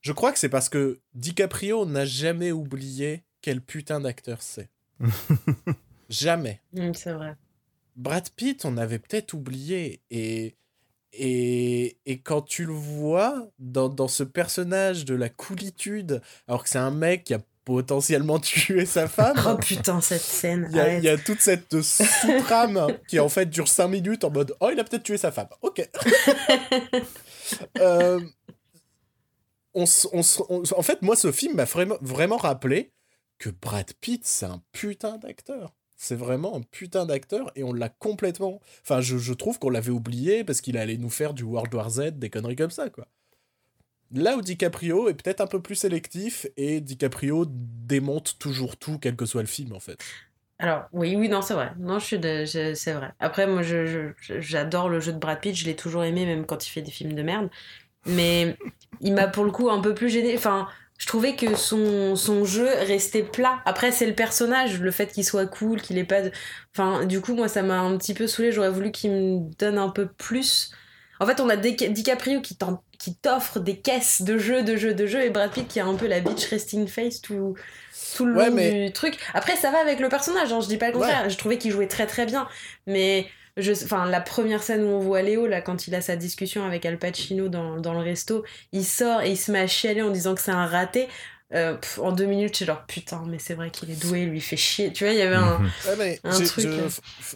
[0.00, 4.70] Je crois que c'est parce que DiCaprio n'a jamais oublié quel putain d'acteur c'est.
[6.08, 6.60] jamais.
[6.76, 7.36] Hum, c'est vrai.
[8.00, 10.00] Brad Pitt, on avait peut-être oublié.
[10.10, 10.56] Et,
[11.12, 16.70] et, et quand tu le vois dans, dans ce personnage de la coolitude, alors que
[16.70, 19.36] c'est un mec qui a potentiellement tué sa femme.
[19.46, 20.66] Oh putain, cette scène.
[20.70, 24.24] Il y, a, il y a toute cette sous-trame qui en fait dure 5 minutes
[24.24, 25.48] en mode Oh, il a peut-être tué sa femme.
[25.62, 25.88] Ok.
[27.80, 28.20] Euh,
[29.74, 29.82] on
[30.12, 32.92] on en fait, moi, ce film m'a vraiment, vraiment rappelé
[33.38, 35.74] que Brad Pitt, c'est un putain d'acteur.
[36.02, 38.62] C'est vraiment un putain d'acteur et on l'a complètement.
[38.82, 42.12] Enfin, je, trouve qu'on l'avait oublié parce qu'il allait nous faire du World War Z,
[42.12, 43.06] des conneries comme ça, quoi.
[44.10, 49.14] Là où DiCaprio est peut-être un peu plus sélectif et DiCaprio démonte toujours tout, quel
[49.14, 49.98] que soit le film, en fait.
[50.58, 51.72] Alors, oui, oui, non, c'est vrai.
[51.78, 52.46] Non, je suis de...
[52.46, 53.12] c'est vrai.
[53.20, 55.54] Après, moi, je- j'adore le jeu de Brad Pitt.
[55.54, 57.50] Je l'ai toujours aimé, même quand il fait des films de merde.
[58.06, 58.56] Mais
[59.02, 60.34] il m'a pour le coup un peu plus gêné.
[60.34, 60.66] Enfin,
[61.00, 63.60] je trouvais que son, son jeu restait plat.
[63.64, 66.30] Après, c'est le personnage, le fait qu'il soit cool, qu'il ait pas de.
[66.76, 68.52] Enfin, du coup, moi, ça m'a un petit peu saoulé.
[68.52, 70.70] J'aurais voulu qu'il me donne un peu plus.
[71.18, 72.56] En fait, on a Di- DiCaprio qui
[73.16, 75.94] t'offre des caisses de jeux, de jeux, de jeux, et Brad Pitt qui a un
[75.94, 77.54] peu la bitch resting face tout,
[78.16, 79.16] tout le Ouais, long mais- du truc.
[79.32, 81.28] Après, ça va avec le personnage, hein, je dis pas le contraire.
[81.30, 82.46] Je trouvais qu'il jouait très très bien.
[82.86, 83.26] Mais
[83.84, 86.84] enfin, la première scène où on voit Léo, là, quand il a sa discussion avec
[86.86, 90.10] Al Pacino dans, dans le resto, il sort et il se met à chialer en
[90.10, 91.08] disant que c'est un raté.
[91.52, 94.28] Euh, pff, en deux minutes, j'ai genre putain, mais c'est vrai qu'il est doué, il
[94.28, 94.92] lui fait chier.
[94.92, 95.58] Tu vois, il y avait un.
[95.58, 95.64] Mhm.
[95.88, 96.88] Ouais, mais Un j'ai- truc, je- euh.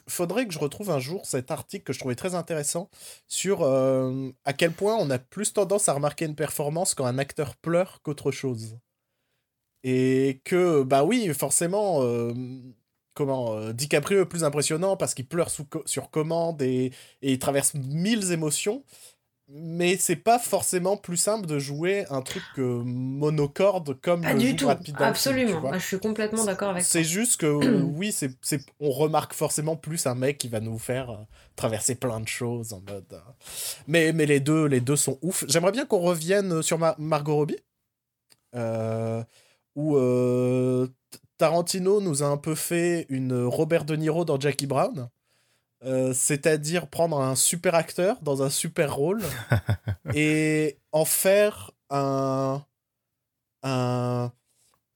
[0.06, 2.88] faudrait que je retrouve un jour cet article que je trouvais très intéressant
[3.26, 7.18] sur euh, à quel point on a plus tendance à remarquer une performance quand un
[7.18, 8.78] acteur pleure qu'autre chose.
[9.82, 12.32] Et que, bah oui, forcément, euh,
[13.14, 16.86] comment, euh, DiCaprio est plus impressionnant parce qu'il pleure sous co- sur commande et,
[17.22, 18.82] et il traverse mille émotions.
[19.48, 24.40] Mais c'est pas forcément plus simple de jouer un truc euh, monocorde comme Pas le
[24.40, 25.70] du tout, film, absolument.
[25.74, 29.76] je suis complètement d'accord avec C'est juste que euh, oui, c'est, c'est, on remarque forcément
[29.76, 31.16] plus un mec qui va nous faire euh,
[31.56, 33.20] traverser plein de choses en mode.
[33.86, 35.44] Mais, mais les deux, les deux sont ouf.
[35.46, 37.58] J'aimerais bien qu'on revienne sur Ma- Margot Robbie,
[38.54, 39.22] euh,
[39.74, 39.96] où
[41.38, 45.08] Tarantino nous a un peu fait une Robert De Niro dans Jackie Brown.
[45.84, 49.22] Euh, c'est-à-dire prendre un super acteur dans un super rôle
[50.14, 52.64] et en faire un
[53.62, 54.32] un,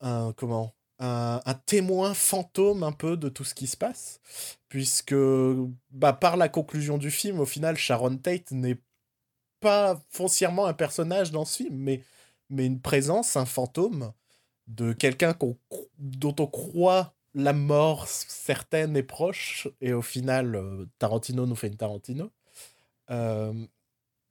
[0.00, 4.20] un comment un, un témoin fantôme un peu de tout ce qui se passe
[4.70, 5.14] puisque
[5.90, 8.80] bah, par la conclusion du film au final Sharon Tate n'est
[9.60, 12.02] pas foncièrement un personnage dans ce film mais
[12.48, 14.12] mais une présence un fantôme
[14.68, 15.58] de quelqu'un cro-
[15.98, 21.68] dont on croit la mort certaine et proche et au final euh, Tarantino nous fait
[21.68, 22.32] une Tarantino
[23.10, 23.52] Euh,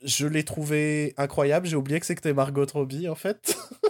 [0.04, 1.67] je l'ai trouvé incroyable.
[1.67, 3.58] J'ai oublié que c'était Margot Robbie, en fait.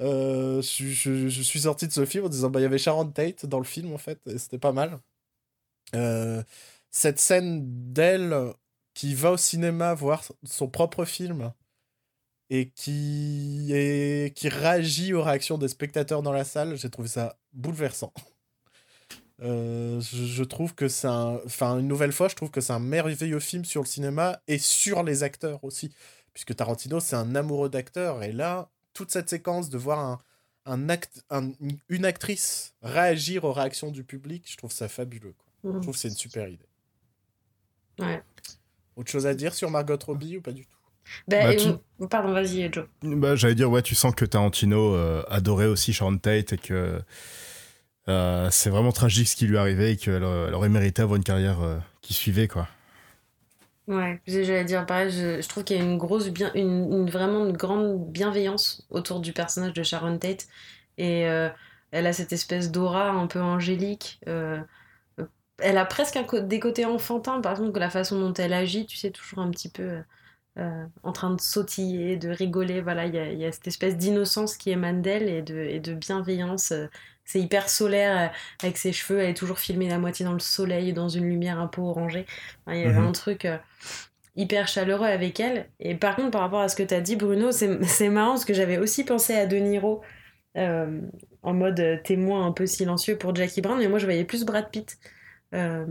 [0.00, 3.10] Euh, je, je- suis sorti de ce film en disant bah il y avait Sharon
[3.10, 5.00] Tate dans le film en fait et c'était pas mal.
[6.90, 8.34] Cette scène d'elle
[8.94, 11.52] qui va au cinéma voir son propre film
[12.50, 17.38] et qui est qui réagit aux réactions des spectateurs dans la salle, j'ai trouvé ça
[17.52, 18.12] bouleversant.
[19.40, 21.38] Euh, je, je trouve que c'est un.
[21.46, 24.58] Enfin, une nouvelle fois, je trouve que c'est un merveilleux film sur le cinéma et
[24.58, 25.92] sur les acteurs aussi.
[26.34, 28.22] Puisque Tarantino, c'est un amoureux d'acteurs.
[28.24, 30.18] Et là, toute cette séquence de voir un,
[30.66, 31.52] un act, un-
[31.88, 35.34] une actrice réagir aux réactions du public, je trouve ça fabuleux.
[35.38, 35.46] quoi.
[35.62, 35.80] Je Mhm.
[35.82, 36.68] trouve que c'est une super idée.
[38.00, 38.20] Ouais.
[38.96, 40.77] Autre chose à dire sur Margot Robbie ou pas du tout?
[41.28, 41.78] Bah, Bah, et tu-
[42.10, 42.86] Pardon, vas-y, Joe.
[43.02, 47.00] Bah, j'allais dire, ouais, tu sens que Tarantino euh, adorait aussi Sharon Tate et que
[48.08, 51.24] Euh, c'est vraiment tragique ce qui lui arrivé et qu'elle elle aurait mérité avoir une
[51.24, 52.68] carrière euh, qui suivait, quoi.
[53.86, 57.10] Ouais, j'allais dire pareil, je, je trouve qu'il y a une grosse bien, une, une-
[57.10, 60.46] vraiment une grande bienveillance autour du personnage de Sharon Tate
[60.98, 61.48] et euh,
[61.90, 64.20] elle a cette espèce d'aura un peu angélique.
[64.28, 64.60] euh,
[65.20, 65.26] euh,
[65.60, 68.86] elle a presque un des côtés enfantins, par exemple, que la façon dont elle agit,
[68.86, 70.02] tu sais, toujours un petit peu
[70.58, 72.80] euh, en train de sautiller, de rigoler.
[72.80, 75.56] Voilà, il y a, il y a cette espèce d'innocence qui émane d'elle et de,
[75.58, 76.72] et de bienveillance.
[76.72, 76.86] euh,
[77.24, 79.20] C'est hyper solaire euh, avec ses cheveux.
[79.20, 82.26] Elle est toujours filmée la moitié dans le soleil, dans une lumière un peu orangée.
[82.68, 83.06] Il y avait Mhm.
[83.06, 83.46] un truc
[84.36, 85.68] hyper chaleureux avec elle.
[85.80, 88.30] Et par contre, par rapport à ce que tu as dit, Bruno, c'est c'est marrant
[88.32, 90.02] parce que j'avais aussi pensé à De Niro
[90.56, 91.00] euh,
[91.42, 94.70] en mode témoin un peu silencieux pour Jackie Brown, mais moi je voyais plus Brad
[94.70, 94.98] Pitt.
[95.54, 95.86] Euh,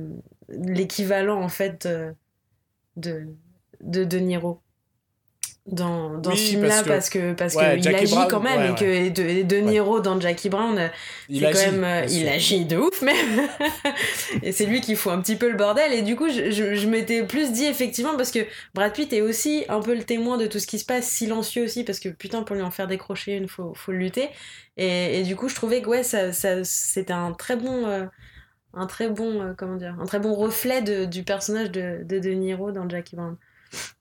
[0.49, 1.87] L'équivalent en fait
[2.95, 3.27] de,
[3.81, 4.59] de De Niro
[5.65, 8.71] dans, dans Oui, ce film-là parce que- parce que ouais, il agit Brown, quand même
[8.73, 10.87] ouais, et que de, de Niro dans Jackie Brown euh,
[11.27, 12.29] Il quand agit, même euh, il sûr.
[12.31, 13.15] agit de ouf même.
[14.43, 16.75] Et c'est lui qui fout un petit peu le bordel et du coup je, je,
[16.75, 18.39] je m'étais plus dit effectivement parce que
[18.73, 21.65] Brad Pitt est aussi un peu le témoin de tout ce qui se passe silencieux
[21.65, 24.29] aussi parce que putain pour lui en faire décrocher une faut, faut lutter.
[24.77, 28.05] Et, et du coup je trouvais que ouais ça, ça c'était un très bon euh,
[28.73, 32.19] un très bon euh, comment dire un très bon reflet de, du personnage de, de
[32.19, 33.35] De Niro dans Jackie Brown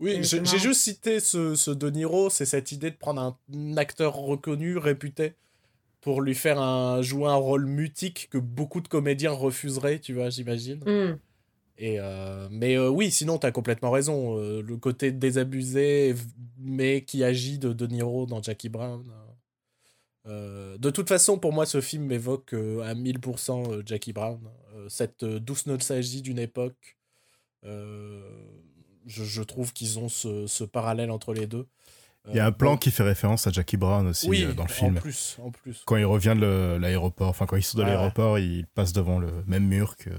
[0.01, 3.77] Oui, j'ai juste cité ce, ce De Niro, c'est cette idée de prendre un, un
[3.77, 5.35] acteur reconnu, réputé,
[6.01, 10.31] pour lui faire un, jouer un rôle mutique que beaucoup de comédiens refuseraient, tu vois,
[10.31, 10.81] j'imagine.
[10.87, 11.19] Hmm.
[11.79, 14.39] Et euh, mais euh, oui, sinon, t'as complètement raison.
[14.39, 16.15] euh, le côté désabusé,
[16.59, 19.05] mais qui agit de De Niro dans Jackie Brown.
[20.25, 24.41] de toute façon, pour moi, ce film m'évoque euh, à 1000% euh, Jackie Brown.
[24.89, 26.97] Cette douce nostalgie d'une époque.
[27.65, 28.21] Euh,
[29.07, 31.67] je, je trouve qu'ils ont ce, ce parallèle entre les deux.
[32.29, 34.45] Il y a Euh, un plan bon, qui fait référence à Jackie Brown aussi oui,
[34.45, 34.95] euh, dans le En film.
[35.01, 35.83] plus, en plus.
[35.87, 37.97] Quand il revient de l'aéroport, enfin quand il sort de Ouais, ouais.
[37.97, 40.11] l'aéroport, il passe devant le même mur que,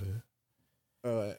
[1.06, 1.38] Ouais.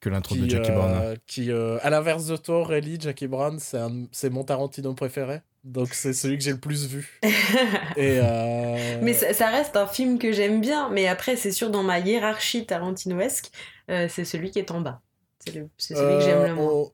[0.00, 1.16] que l'intro de qui, Jackie euh, Brown.
[1.26, 5.40] qui euh, à l'inverse de toi, Ellie, Jackie Brown, c'est un- c'est mon Tarantino préféré.
[5.64, 7.20] Donc c'est celui que j'ai le plus vu.
[7.96, 11.70] Et euh, Mais ça, ça reste un film que j'aime bien, mais après, c'est sûr,
[11.70, 13.50] dans ma hiérarchie tarantinoesque,
[13.90, 15.00] euh, c'est celui qui est en bas.
[15.52, 16.72] C'est le- c'est celui que j'aime euh, le moins.
[16.72, 16.92] on,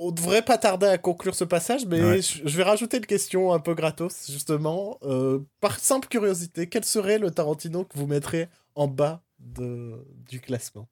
[0.00, 2.22] on devrait pas tarder à conclure ce passage, mais Ouais.
[2.22, 4.98] je, vais rajouter une question un peu gratos, justement.
[5.02, 10.40] Euh, par simple curiosité, quel serait le Tarantino que vous mettrez en bas de, du
[10.40, 10.88] classement?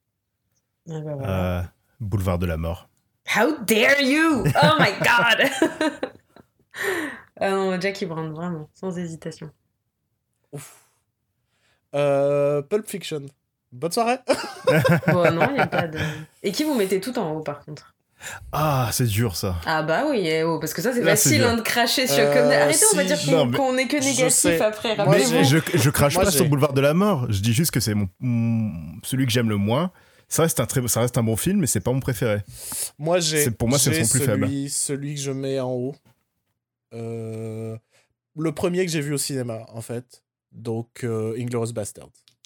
[0.88, 1.58] Ah bah voilà.
[1.58, 1.62] Euh,
[2.00, 2.88] Boulevard de la mort.
[3.34, 4.44] How dare you!
[4.44, 5.80] Oh my god!
[7.40, 9.50] ah non, Jackie Brown, vraiment, sans hésitation.
[10.52, 10.84] Ouf.
[11.94, 13.26] Euh, Pulp Fiction.
[13.72, 14.18] Bonne soirée
[15.08, 15.98] Bon, non, il n'y a pas de.
[16.42, 17.94] Et qui vous mettez tout en haut, par contre?
[18.50, 19.56] Ah, c'est dur ça.
[19.66, 22.24] Ah bah oui, eh oh, parce que ça, c'est facile hein, de cracher sur.
[22.24, 22.50] Euh, comme...
[22.50, 24.60] Arrêtez, on va dire qu'on mais qu'on est que je négatif sais.
[24.60, 24.96] après.
[25.08, 27.26] Mais je, je crache Moi, pas sur Boulevard de la mort.
[27.30, 29.92] Je dis juste que c'est mon, mon- celui que j'aime le moins.
[30.28, 32.40] Ça reste un très, ça reste un bon film, mais c'est pas mon préféré.
[32.98, 33.50] Moi, j'ai.
[33.50, 35.94] Pour moi, c'est son plus celui, Celui que je mets en haut.
[36.94, 37.76] Euh,
[38.36, 40.22] le premier que j'ai vu au cinéma, en fait.
[40.52, 41.72] Donc, euh, Inglourious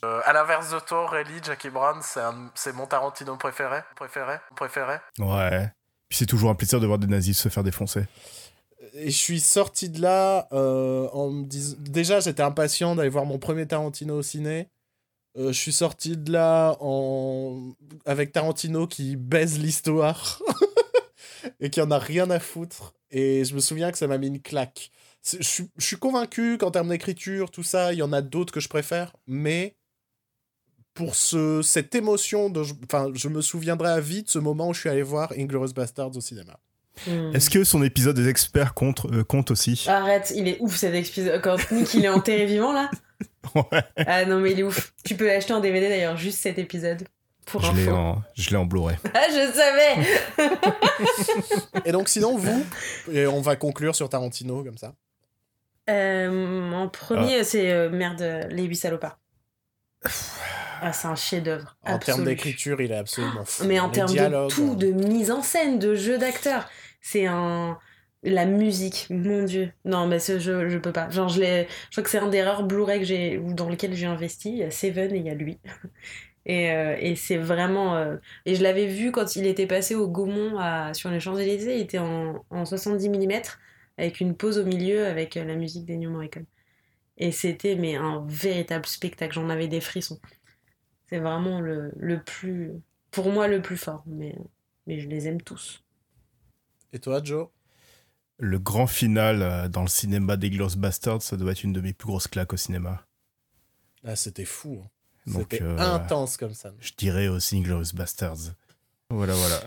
[0.03, 0.29] Bastard.
[0.29, 2.01] à l'inverse de toi, Ellie, Jackie Brown,
[2.55, 3.81] c'est mon Tarantino préféré.
[3.97, 4.37] Préféré.
[4.57, 4.97] Préféré.
[5.19, 5.73] Ouais.
[6.09, 8.05] Puis c'est toujours un plaisir de voir des nazis se faire défoncer.
[8.95, 11.77] Et je suis sorti de là euh, en me disant.
[11.79, 14.69] Déjà, j'étais impatient d'aller voir mon premier Tarantino au ciné.
[15.37, 17.75] Euh, je suis sorti de là en...
[18.05, 20.43] avec Tarantino qui baise l'histoire
[21.61, 22.95] et qui en a rien à foutre.
[23.13, 24.91] Et je me souviens que ça m'a mis une claque.
[25.25, 28.53] Je suis, je suis convaincu qu'en termes d'écriture, tout ça, il y en a d'autres
[28.53, 29.77] que je préfère, mais
[30.94, 34.74] pour ce, cette émotion, de, enfin, je me souviendrai à vie de ce moment où
[34.74, 36.59] je suis allé voir Inglourious Bastards au cinéma.
[37.07, 37.35] Hmm.
[37.35, 39.85] Est-ce que son épisode des experts compte, euh, compte aussi?
[39.88, 41.40] Arrête, il est ouf cet épisode.
[41.40, 42.90] Quand Nick il est enterré vivant là?
[43.55, 43.83] Ouais.
[43.96, 44.92] Ah non, mais il est ouf.
[45.05, 47.05] Tu peux l'acheter en DVD d'ailleurs, juste cet épisode.
[47.46, 47.92] Pour Je l'ai info.
[47.96, 48.96] en, je l'ai en Blu-ray.
[49.14, 50.50] Ah, je savais
[51.87, 52.64] Et donc, sinon, vous,
[53.11, 54.94] et on va conclure sur Tarantino comme ça.
[55.88, 59.18] Euh, En premier, c'est euh, merde, Les Huit Salopards.
[60.83, 61.77] Ah, c'est un chef-d'œuvre.
[61.85, 63.64] En termes d'écriture, il est absolument fou.
[63.64, 64.75] Mais en termes de tout, hein.
[64.77, 66.69] de mise en scène, de jeu d'acteur,
[67.01, 67.79] c'est un.
[68.23, 69.73] La musique, mon dieu.
[69.87, 71.09] Non, mais ce jeu, je peux pas.
[71.09, 74.05] Genre, je, je crois que c'est un des rares Blu-ray que j'ai, dans lequel j'ai
[74.07, 74.51] investi.
[74.51, 75.59] Il y a Seven et il y a lui.
[76.47, 77.97] Et, euh, et c'est vraiment.
[77.97, 78.16] euh,
[78.47, 80.95] Et je l'avais vu quand il était passé au Gaumont à...
[80.95, 81.77] sur les Champs-Élysées.
[81.77, 83.43] Il était en, en 70 mm,
[83.99, 86.47] avec une pause au milieu avec euh, la musique d'Ennio Morricone.
[87.19, 89.35] Et c'était mais un véritable spectacle.
[89.35, 90.21] J'en avais des frissons.
[91.11, 92.73] C'est vraiment le, le plus.
[93.11, 94.03] Pour moi, le plus fort.
[94.07, 94.37] Mais,
[94.87, 95.83] mais je les aime tous.
[96.92, 97.49] Et toi, Joe?
[98.38, 101.81] Le grand final euh, dans le cinéma des Glorious Bastards, ça doit être une de
[101.81, 103.05] mes plus grosses claques au cinéma.
[104.05, 104.81] Ah, c'était fou.
[104.83, 104.88] hein.
[105.27, 106.73] C'était euh, intense comme ça.
[106.81, 108.55] Je dirais aussi Inglourious Bastards.
[109.11, 109.61] Voilà, voilà.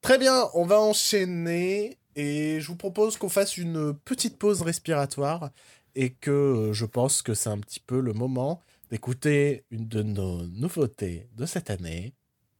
[0.00, 5.50] Très bien, on va enchaîner et je vous propose qu'on fasse une petite pause respiratoire
[5.96, 10.02] et que euh, je pense que c'est un petit peu le moment d'écouter une de
[10.02, 12.14] nos nouveautés de cette année.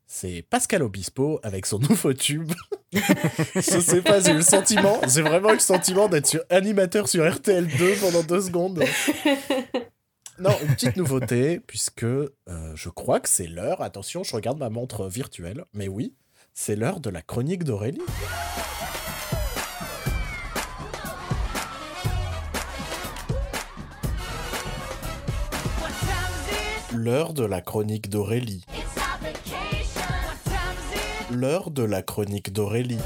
[0.07, 2.53] C'est Pascal Obispo avec son nouveau tube.
[2.93, 7.09] je sais pas, j'ai eu le sentiment, j'ai vraiment eu le sentiment d'être sur, animateur
[7.09, 8.83] sur RTL2 pendant deux secondes.
[10.41, 12.31] Non, une petite nouveauté, puisque euh,
[12.75, 16.15] je crois que c'est l'heure, attention, je regarde ma montre virtuelle, mais oui,
[16.55, 18.01] c'est l'heure de la chronique d'Aurélie.
[27.03, 28.63] L'heure de la chronique d'Aurélie.
[31.31, 32.99] L'heure de la chronique d'Aurélie.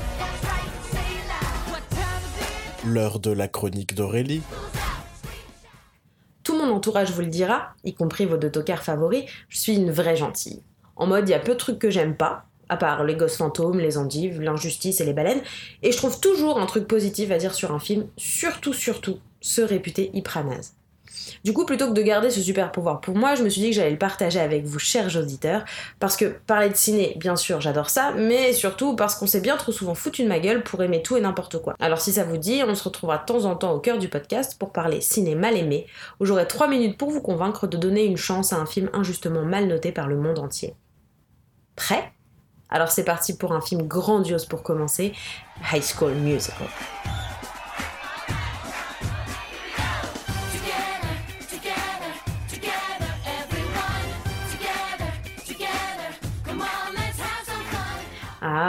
[2.84, 4.42] L'heure de la chronique d'Aurélie.
[6.42, 9.92] Tout mon entourage vous le dira, y compris vos deux tocards favoris, je suis une
[9.92, 10.64] vraie gentille.
[10.96, 13.36] En mode, il y a peu de trucs que j'aime pas, à part les gosses
[13.36, 15.42] fantômes, les endives, l'injustice et les baleines,
[15.84, 19.60] et je trouve toujours un truc positif à dire sur un film, surtout, surtout, se
[19.60, 20.44] réputer hyper.
[21.44, 23.68] Du coup, plutôt que de garder ce super pouvoir pour moi, je me suis dit
[23.68, 25.64] que j'allais le partager avec vous, chers auditeurs,
[26.00, 29.58] parce que parler de ciné, bien sûr, j'adore ça, mais surtout parce qu'on s'est bien
[29.58, 31.74] trop souvent foutu de ma gueule pour aimer tout et n'importe quoi.
[31.80, 34.08] Alors si ça vous dit, on se retrouvera de temps en temps au cœur du
[34.08, 35.86] podcast pour parler ciné mal aimé,
[36.18, 39.42] où j'aurai 3 minutes pour vous convaincre de donner une chance à un film injustement
[39.42, 40.74] mal noté par le monde entier.
[41.76, 42.10] Prêt?
[42.70, 45.12] Alors c'est parti pour un film grandiose pour commencer,
[45.72, 46.68] High School Musical.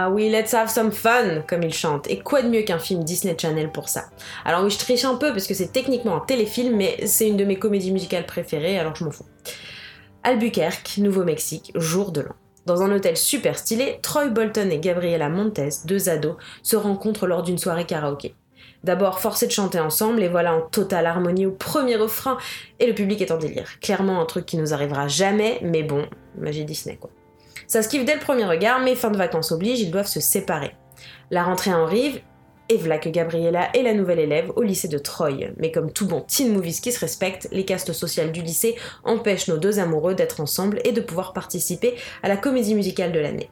[0.06, 2.08] Ah oui, let's have some fun, comme il chante.
[2.12, 4.04] Et quoi de mieux qu'un film Disney Channel pour ça?
[4.46, 7.38] Alors oui, je triche un peu parce que c'est techniquement un téléfilm, mais c'est une
[7.38, 9.26] de mes comédies musicales préférées, alors je m'en fous.
[10.22, 12.36] Albuquerque, Nouveau-Mexique, jour de l'an.
[12.68, 17.42] Dans un hôtel super stylé, Troy Bolton et Gabriela Montes, deux ados, se rencontrent lors
[17.42, 18.36] d'une soirée karaoké.
[18.84, 22.38] D'abord forcés de chanter ensemble, et voilà en totale harmonie au premier refrain,
[22.80, 23.80] et le public est en délire.
[23.82, 26.06] Clairement un truc qui nous arrivera jamais, mais bon,
[26.38, 27.10] magie Disney quoi.
[27.68, 30.20] Ça se kiffe dès le premier regard, mais fin de vacances oblige, ils doivent se
[30.20, 30.76] séparer.
[31.32, 32.22] La rentrée en rive,
[32.68, 35.52] et voilà que Gabriella est la nouvelle élève au lycée de Troy.
[35.58, 39.48] Mais comme tout bon teen movies qui se respecte, les castes sociales du lycée empêchent
[39.48, 43.52] nos deux amoureux d'être ensemble et de pouvoir participer à la comédie musicale de l'année.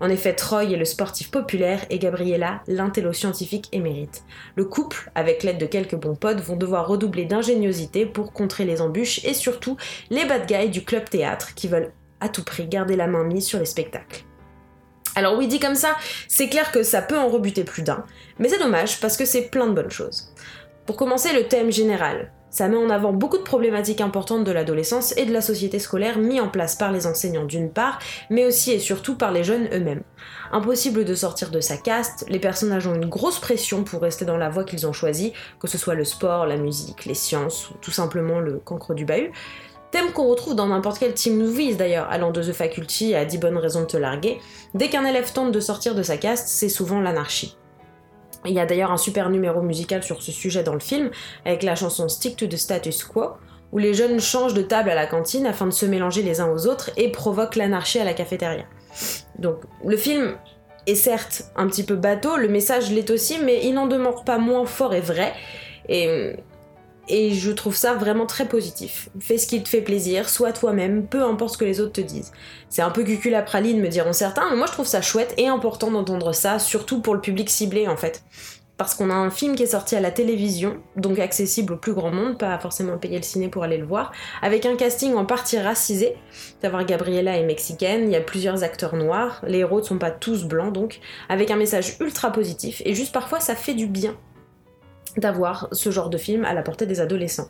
[0.00, 4.24] En effet, Troy est le sportif populaire et Gabriella l'intello scientifique émérite.
[4.56, 8.80] Le couple, avec l'aide de quelques bons potes, vont devoir redoubler d'ingéniosité pour contrer les
[8.80, 9.76] embûches et surtout
[10.10, 13.46] les bad guys du club théâtre qui veulent à tout prix garder la main mise
[13.46, 14.24] sur les spectacles.
[15.14, 15.96] Alors oui, dit comme ça,
[16.28, 18.04] c'est clair que ça peut en rebuter plus d'un,
[18.38, 20.32] mais c'est dommage parce que c'est plein de bonnes choses.
[20.86, 22.32] Pour commencer, le thème général.
[22.50, 26.18] Ça met en avant beaucoup de problématiques importantes de l'adolescence et de la société scolaire
[26.18, 27.98] mis en place par les enseignants d'une part,
[28.30, 30.02] mais aussi et surtout par les jeunes eux-mêmes.
[30.50, 34.38] Impossible de sortir de sa caste, les personnages ont une grosse pression pour rester dans
[34.38, 37.74] la voie qu'ils ont choisie, que ce soit le sport, la musique, les sciences ou
[37.82, 39.30] tout simplement le cancre du bahut.
[39.90, 43.38] Thème qu'on retrouve dans n'importe quel team movies d'ailleurs, allant de The Faculty à 10
[43.38, 44.38] bonnes raisons de te larguer.
[44.74, 47.56] Dès qu'un élève tente de sortir de sa caste, c'est souvent l'anarchie.
[48.44, 51.10] Il y a d'ailleurs un super numéro musical sur ce sujet dans le film,
[51.44, 53.32] avec la chanson Stick to the Status Quo,
[53.72, 56.50] où les jeunes changent de table à la cantine afin de se mélanger les uns
[56.50, 58.64] aux autres et provoquent l'anarchie à la cafétéria.
[59.38, 60.36] Donc le film
[60.86, 64.38] est certes un petit peu bateau, le message l'est aussi, mais il n'en demeure pas
[64.38, 65.32] moins fort et vrai.
[65.88, 66.36] Et
[67.08, 69.08] et je trouve ça vraiment très positif.
[69.20, 72.00] Fais ce qui te fait plaisir, sois toi-même, peu importe ce que les autres te
[72.00, 72.32] disent.
[72.68, 75.34] C'est un peu cucul à praline, me diront certains, mais moi je trouve ça chouette
[75.36, 78.22] et important d'entendre ça, surtout pour le public ciblé en fait.
[78.76, 81.94] Parce qu'on a un film qui est sorti à la télévision, donc accessible au plus
[81.94, 85.24] grand monde, pas forcément payer le ciné pour aller le voir, avec un casting en
[85.24, 86.14] partie racisé.
[86.62, 90.12] Savoir Gabriella est mexicaine, il y a plusieurs acteurs noirs, les héros ne sont pas
[90.12, 94.16] tous blancs donc, avec un message ultra positif, et juste parfois ça fait du bien
[95.16, 97.48] d'avoir ce genre de film à la portée des adolescents.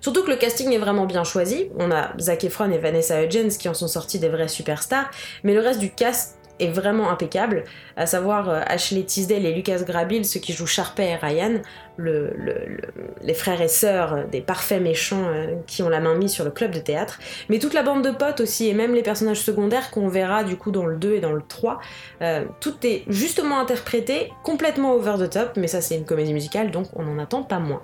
[0.00, 3.56] Surtout que le casting est vraiment bien choisi, on a Zac Efron et Vanessa Hudgens
[3.58, 5.10] qui en sont sortis des vrais superstars,
[5.44, 7.64] mais le reste du cast est vraiment impeccable,
[7.96, 11.62] à savoir euh, Ashley Tisdale et Lucas Grabil, ceux qui jouent Sharpay et Ryan,
[12.04, 16.50] les frères et sœurs des parfaits méchants euh, qui ont la main mise sur le
[16.50, 19.90] club de théâtre, mais toute la bande de potes aussi, et même les personnages secondaires
[19.90, 21.80] qu'on verra du coup dans le 2 et dans le 3,
[22.22, 26.70] euh, tout est justement interprété, complètement over the top, mais ça c'est une comédie musicale,
[26.70, 27.82] donc on n'en attend pas moins.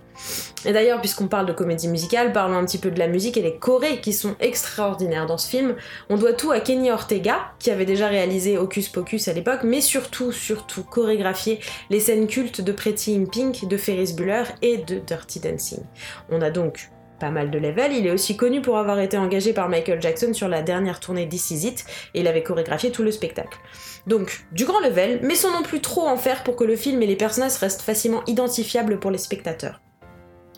[0.65, 3.43] Et d'ailleurs, puisqu'on parle de comédie musicale, parlons un petit peu de la musique et
[3.43, 5.77] les chorés qui sont extraordinaires dans ce film.
[6.09, 9.81] On doit tout à Kenny Ortega, qui avait déjà réalisé Hocus Pocus à l'époque, mais
[9.81, 11.61] surtout, surtout chorégraphié
[11.91, 15.83] les scènes cultes de Pretty in Pink, de Ferris Bueller et de Dirty Dancing.
[16.31, 17.93] On a donc pas mal de level.
[17.93, 21.29] Il est aussi connu pour avoir été engagé par Michael Jackson sur la dernière tournée
[21.29, 21.85] This Is It,
[22.15, 23.59] et il avait chorégraphié tout le spectacle.
[24.07, 27.03] Donc, du grand level, mais sans non plus trop en faire pour que le film
[27.03, 29.81] et les personnages restent facilement identifiables pour les spectateurs.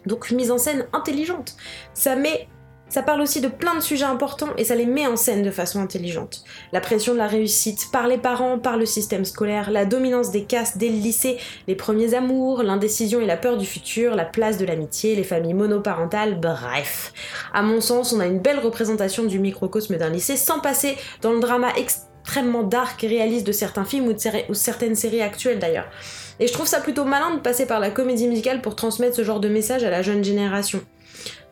[0.07, 1.57] Donc, mise en scène intelligente.
[1.95, 2.49] Ça met
[2.89, 5.51] ça parle aussi de plein de sujets importants et ça les met en scène de
[5.51, 6.45] façon intelligente.
[6.73, 10.45] La pression de la réussite par les parents, par le système scolaire, la dominance des
[10.45, 14.59] castes dès le lycée, les premiers amours, l'indécision et la peur du futur, la place
[14.59, 17.13] de l'amitié, les familles monoparentales, bref.
[17.53, 21.33] À mon sens, on a une belle représentation du microcosme d'un lycée sans passer dans
[21.33, 24.15] le drama extrêmement dark et réaliste de certains films ou,
[24.49, 25.89] ou certaines séries actuelles d'ailleurs.
[26.41, 29.25] Et je trouve ça plutôt malin de passer par la comédie musicale pour transmettre ce
[29.25, 30.81] genre de message à la jeune génération.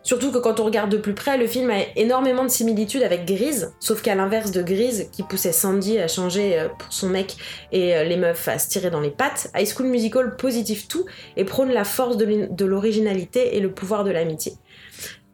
[0.07, 3.25] Surtout que quand on regarde de plus près, le film a énormément de similitudes avec
[3.25, 7.37] Grise, sauf qu'à l'inverse de Grise, qui poussait Sandy à changer euh, pour son mec
[7.73, 11.07] et euh, les meufs à se tirer dans les pattes, High School Musical positive tout
[11.37, 14.53] et prône la force de l'originalité et le pouvoir de l'amitié.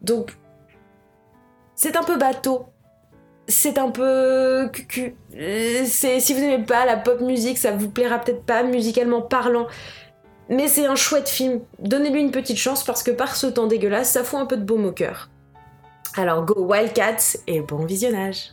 [0.01, 0.33] Donc,
[1.75, 2.65] c'est un peu bateau.
[3.49, 5.17] C'est un peu cucu.
[5.37, 9.67] Euh, si vous n'aimez pas la pop musique, ça vous plaira peut-être pas musicalement parlant.
[10.53, 14.13] Mais c'est un chouette film, donnez-lui une petite chance parce que par ce temps dégueulasse,
[14.13, 15.31] ça fout un peu de baume au cœur.
[16.15, 18.51] Alors go Wildcats et bon visionnage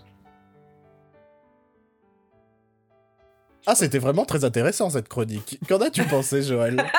[3.68, 5.60] Ah, c'était vraiment très intéressant cette chronique.
[5.68, 6.78] Qu'en as-tu pensé, Joël?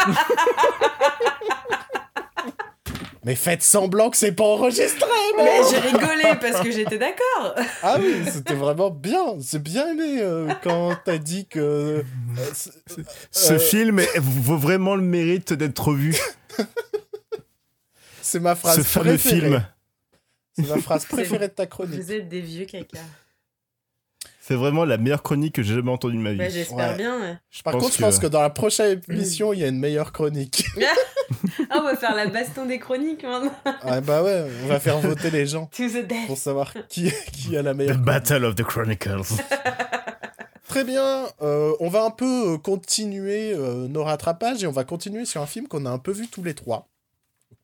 [3.24, 5.06] Mais faites semblant que c'est pas enregistré,
[5.36, 7.54] Mais j'ai rigolé parce que j'étais d'accord.
[7.82, 9.38] Ah oui, c'était vraiment bien.
[9.40, 11.58] C'est bien aimé euh, quand t'as dit que.
[11.58, 12.02] Euh,
[13.30, 16.16] Ce euh, film vaut vraiment le mérite d'être vu.
[18.22, 18.76] c'est ma phrase.
[18.76, 19.62] Ce fameux film.
[20.56, 22.00] C'est ma phrase préférée de ta chronique.
[22.00, 23.00] Vous êtes des vieux caca.
[24.50, 26.38] C'est vraiment la meilleure chronique que j'ai jamais entendue de ma vie.
[26.38, 27.38] Bah, J'espère bien.
[27.62, 30.64] Par contre, je pense que dans la prochaine émission, il y a une meilleure chronique.
[31.70, 33.52] ah, on va faire la baston des chroniques maintenant.
[33.64, 35.70] ah, bah ouais, on va faire voter les gens.
[36.26, 37.94] Pour savoir qui, qui a la meilleure.
[37.94, 39.36] The Battle of the Chronicles.
[40.68, 45.26] Très bien, euh, on va un peu continuer euh, nos rattrapages et on va continuer
[45.26, 46.89] sur un film qu'on a un peu vu tous les trois.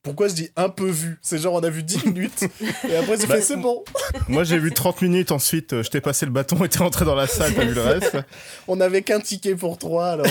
[0.07, 1.19] Pourquoi je dis un peu vu?
[1.21, 2.45] C'est genre on a vu 10 minutes
[2.89, 3.83] et après j'ai bah, fait c'est bon.
[4.29, 7.05] Moi j'ai vu 30 minutes ensuite, euh, je t'ai passé le bâton et t'es rentré
[7.05, 8.17] dans la salle, t'as vu le reste.
[8.69, 10.27] on n'avait qu'un ticket pour 3 alors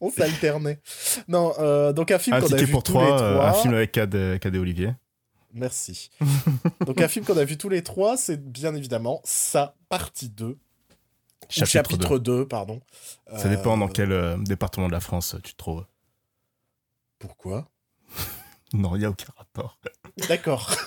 [0.00, 0.80] on, s'alternait.
[1.28, 3.20] Non, euh, donc un film qu'on a vu pour tous les trois.
[3.20, 4.94] Euh, un film avec Cadet Olivier.
[5.52, 6.08] Merci.
[6.86, 10.56] donc un film qu'on a vu tous les trois, c'est bien évidemment sa partie 2.
[11.50, 12.48] Chapitre, chapitre 2.
[12.48, 12.80] pardon.
[13.36, 15.84] Ça dépend dans quel département de la France tu te trouves.
[17.18, 17.68] Pourquoi?
[18.76, 19.78] Non, il n'y a aucun rapport.
[20.28, 20.74] D'accord.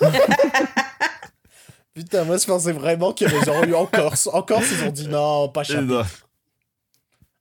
[1.94, 4.28] Putain, moi je pensais vraiment qu'il y avait genre eu en Corse.
[4.32, 6.06] En Corse, ils ont dit non, pas chapitre.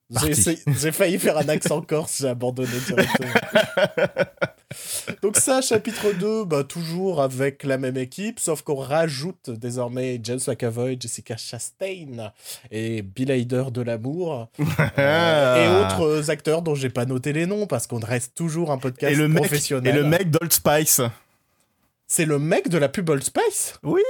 [0.10, 3.30] J'ai failli faire un accent corse, j'ai abandonné directement.
[5.22, 10.39] Donc ça, chapitre 2, bah, toujours avec la même équipe, sauf qu'on rajoute désormais James
[10.47, 12.32] McAvoy, Jessica Chastain
[12.72, 14.49] et Bill Hader de l'amour
[14.97, 18.78] euh, et autres acteurs dont j'ai pas noté les noms parce qu'on reste toujours un
[18.78, 19.95] podcast et le professionnel.
[19.95, 21.01] et le mec d'Old Spice.
[22.07, 23.80] C'est le mec de la pub Old Spice?
[23.84, 24.01] Oui.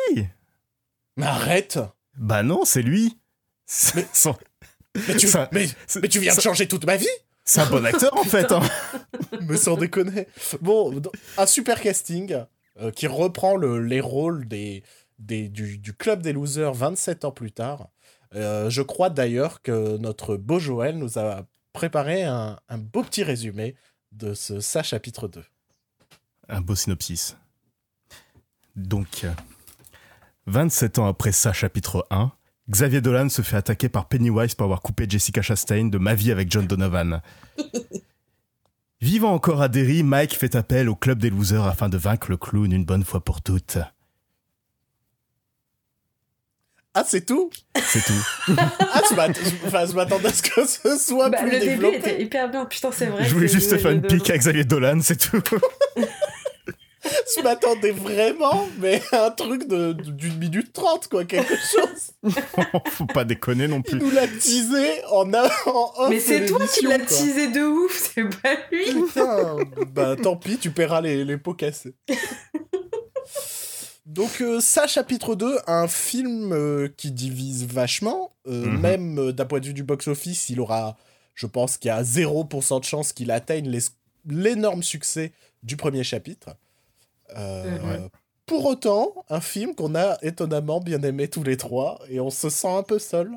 [1.18, 1.80] Mais arrête.
[2.16, 3.18] Bah non, c'est lui.
[3.96, 4.06] Mais...
[5.08, 7.08] Mais tu, mais, tu viens de changer toute ma vie
[7.46, 8.52] C'est un bon acteur en fait.
[8.52, 8.62] Hein.
[9.42, 10.28] Mais sans déconner.
[10.62, 11.02] Bon,
[11.38, 12.38] un super casting
[12.80, 14.84] euh, qui reprend le, les rôles des,
[15.18, 17.90] des, du, club des losers 27 ans plus tard.
[18.36, 23.24] Euh, je crois d'ailleurs que notre beau Joël nous a préparé un, un beau petit
[23.24, 23.76] résumé
[24.12, 25.44] de ce ça chapitre 2.
[26.48, 27.38] Un beau synopsis.
[28.76, 29.26] Donc,
[30.48, 32.32] 27 ans après ça chapitre 1,
[32.70, 36.32] Xavier Dolan se fait attaquer par Pennywise pour avoir coupé Jessica Chastain de Ma vie
[36.32, 37.22] avec John Donovan.
[39.02, 42.38] Vivant encore à Derry, Mike fait appel au club des losers afin de vaincre le
[42.38, 43.80] clown une bonne fois pour toutes.
[46.94, 47.50] Ah, c'est tout?
[47.76, 48.54] C'est tout.
[48.58, 51.98] ah, je m'attendais à ce que ce soit bah, plus le développé.
[51.98, 53.24] Le début était hyper bien, putain, c'est vrai.
[53.24, 55.42] Je voulais juste faire une pique à Xavier Dolan, c'est tout.
[57.38, 62.34] je m'attendais vraiment, mais un truc d'une minute trente, quoi, quelque chose.
[62.88, 63.98] Faut pas déconner non plus.
[63.98, 68.24] Il nous l'a teasé en, en Mais c'est toi qui l'as teasé de ouf, c'est
[68.42, 68.86] pas lui.
[68.86, 69.58] Putain,
[69.94, 71.96] bah tant pis, tu paieras les, les pots cassés.
[74.10, 78.80] Donc euh, ça, chapitre 2, un film euh, qui divise vachement, euh, mhm.
[78.80, 80.98] même d'un point de vue du box-office, il aura,
[81.36, 83.72] je pense qu'il y a 0% de chance qu'il atteigne
[84.28, 85.32] l'énorme succès
[85.62, 86.56] du premier chapitre.
[87.38, 88.08] Euh,
[88.46, 92.50] pour autant, un film qu'on a étonnamment bien aimé tous les trois, et on se
[92.50, 93.32] sent un peu seul.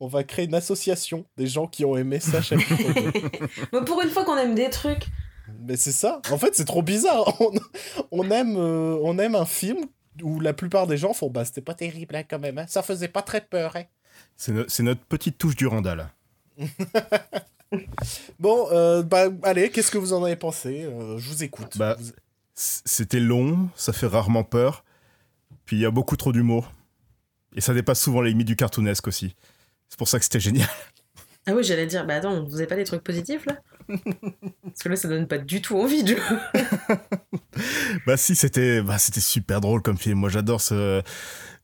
[0.00, 2.58] On va créer une association des gens qui ont aimé ça chaque
[3.86, 5.04] Pour une fois qu'on aime des trucs.
[5.60, 6.20] Mais c'est ça.
[6.30, 7.40] En fait, c'est trop bizarre.
[7.40, 7.52] On,
[8.10, 9.84] on aime, euh, on aime un film
[10.22, 12.58] où la plupart des gens font bah c'était pas terrible hein, quand même.
[12.58, 12.66] hein.
[12.68, 13.76] Ça faisait pas très peur.
[13.76, 13.84] hein.
[14.36, 16.08] C'est no- c'est notre petite touche du Randall.
[18.38, 20.82] Bon, euh, bah allez, qu'est-ce que vous en avez pensé?
[20.84, 21.78] Euh, Je vous écoute.
[21.78, 22.10] Bah, Vous-
[22.54, 24.84] C'était long, ça fait rarement peur.
[25.64, 26.72] Puis il y a beaucoup trop d'humour.
[27.54, 29.34] Et ça dépasse souvent les limites du cartoonesque aussi.
[29.88, 30.68] C'est pour ça que c'était génial.
[31.46, 33.58] Ah oui, j'allais dire, bah attends, vous avez pas des trucs positifs là?
[33.88, 36.16] Parce que là, ça donne pas du tout envie de.
[38.06, 40.18] Bah si, c'était bah, c'était super drôle comme film.
[40.18, 41.02] Moi j'adore ce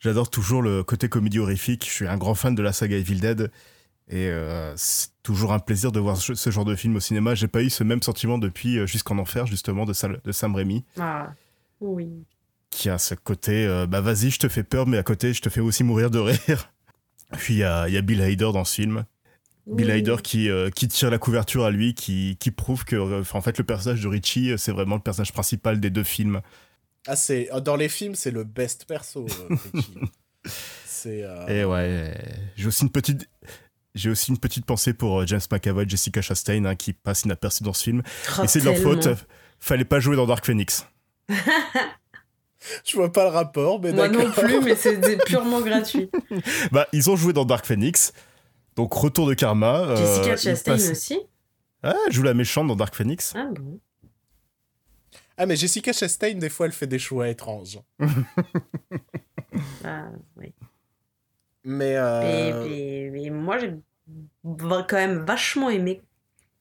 [0.01, 1.86] j'adore toujours le côté comédie horrifique.
[1.86, 3.51] Je suis un grand fan de la saga Evil Dead
[4.11, 7.34] et euh, c'est toujours un plaisir de voir ce, ce genre de film au cinéma.
[7.34, 10.54] J'ai pas eu ce même sentiment depuis euh, Jusqu'en enfer justement de, Sal- de Sam
[10.54, 11.32] Raimi Ah,
[11.80, 12.09] oui.
[12.70, 15.42] qui a ce côté euh, bah vas-y, je te fais peur mais à côté, je
[15.42, 16.72] te fais aussi mourir de rire.
[17.32, 19.04] Puis il y a, il y a Bill Hader dans ce film.
[19.66, 19.90] Bill.
[19.90, 23.42] Hader qui, euh, qui tire la couverture à lui, qui, qui prouve que euh, en
[23.42, 26.40] fait le personnage de Richie, c'est vraiment le personnage principal des deux films.
[27.06, 29.26] Ah, c'est dans les films, c'est le best perso.
[29.50, 29.94] euh, Richie.
[30.86, 31.22] c'est.
[31.22, 32.14] euh, Et ouais,
[32.56, 33.28] j'ai aussi une petite,
[33.99, 37.62] j'ai aussi une petite pensée pour euh, James McAvoy, Jessica Chastain, hein, qui passe inaperçu
[37.62, 38.03] dans ce film.
[38.38, 39.09] Oh, Et c'est de leur faute.
[39.61, 40.86] Fallait pas jouer dans Dark Phoenix.
[42.84, 46.11] Je vois pas le rapport, mais Moi non plus, mais c'est purement gratuit.
[46.72, 48.12] Bah, ils ont joué dans Dark Phoenix.
[48.76, 49.80] Donc retour de karma.
[49.80, 51.18] euh, Jessica Chastain aussi.
[51.82, 53.32] Ah, elle joue la méchante dans Dark Phoenix.
[53.36, 53.80] Ah bon
[55.36, 57.78] Ah, mais Jessica Chastain, des fois, elle fait des choix étranges.
[59.84, 60.53] Ah, oui.
[61.64, 61.94] Mais.
[61.96, 63.72] Euh, et- et moi, j'ai
[64.44, 66.00] quand même vachement aimé.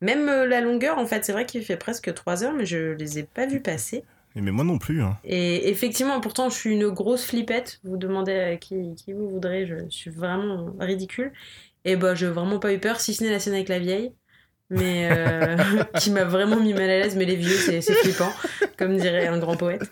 [0.01, 2.93] Même euh, la longueur, en fait, c'est vrai qu'il fait presque 3 heures, mais je
[2.93, 4.03] les ai pas vus passer.
[4.35, 5.01] Mais moi non plus.
[5.01, 5.17] hein.
[5.23, 7.79] Et effectivement, pourtant, je suis une grosse flippette.
[7.83, 11.31] Vous demandez à qui, qui vous voudrez, je suis vraiment ridicule.
[11.85, 14.11] Et bah, j'ai vraiment pas eu peur, si ce n'est la scène avec la vieille.
[14.69, 15.55] Mais euh,
[15.99, 17.15] qui m'a vraiment mis mal à l'aise.
[17.15, 18.31] Mais les vieux, c'est c'est flippant,
[18.77, 19.89] comme dirait un grand poète.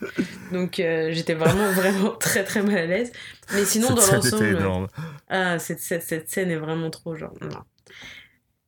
[0.52, 3.12] Donc euh, j'étais vraiment, vraiment très, très mal à l'aise.
[3.54, 4.88] Mais sinon, Cette dans l'ensemble.
[5.28, 7.32] Ah, cette, cette, cette scène est vraiment trop genre.
[7.40, 7.48] non.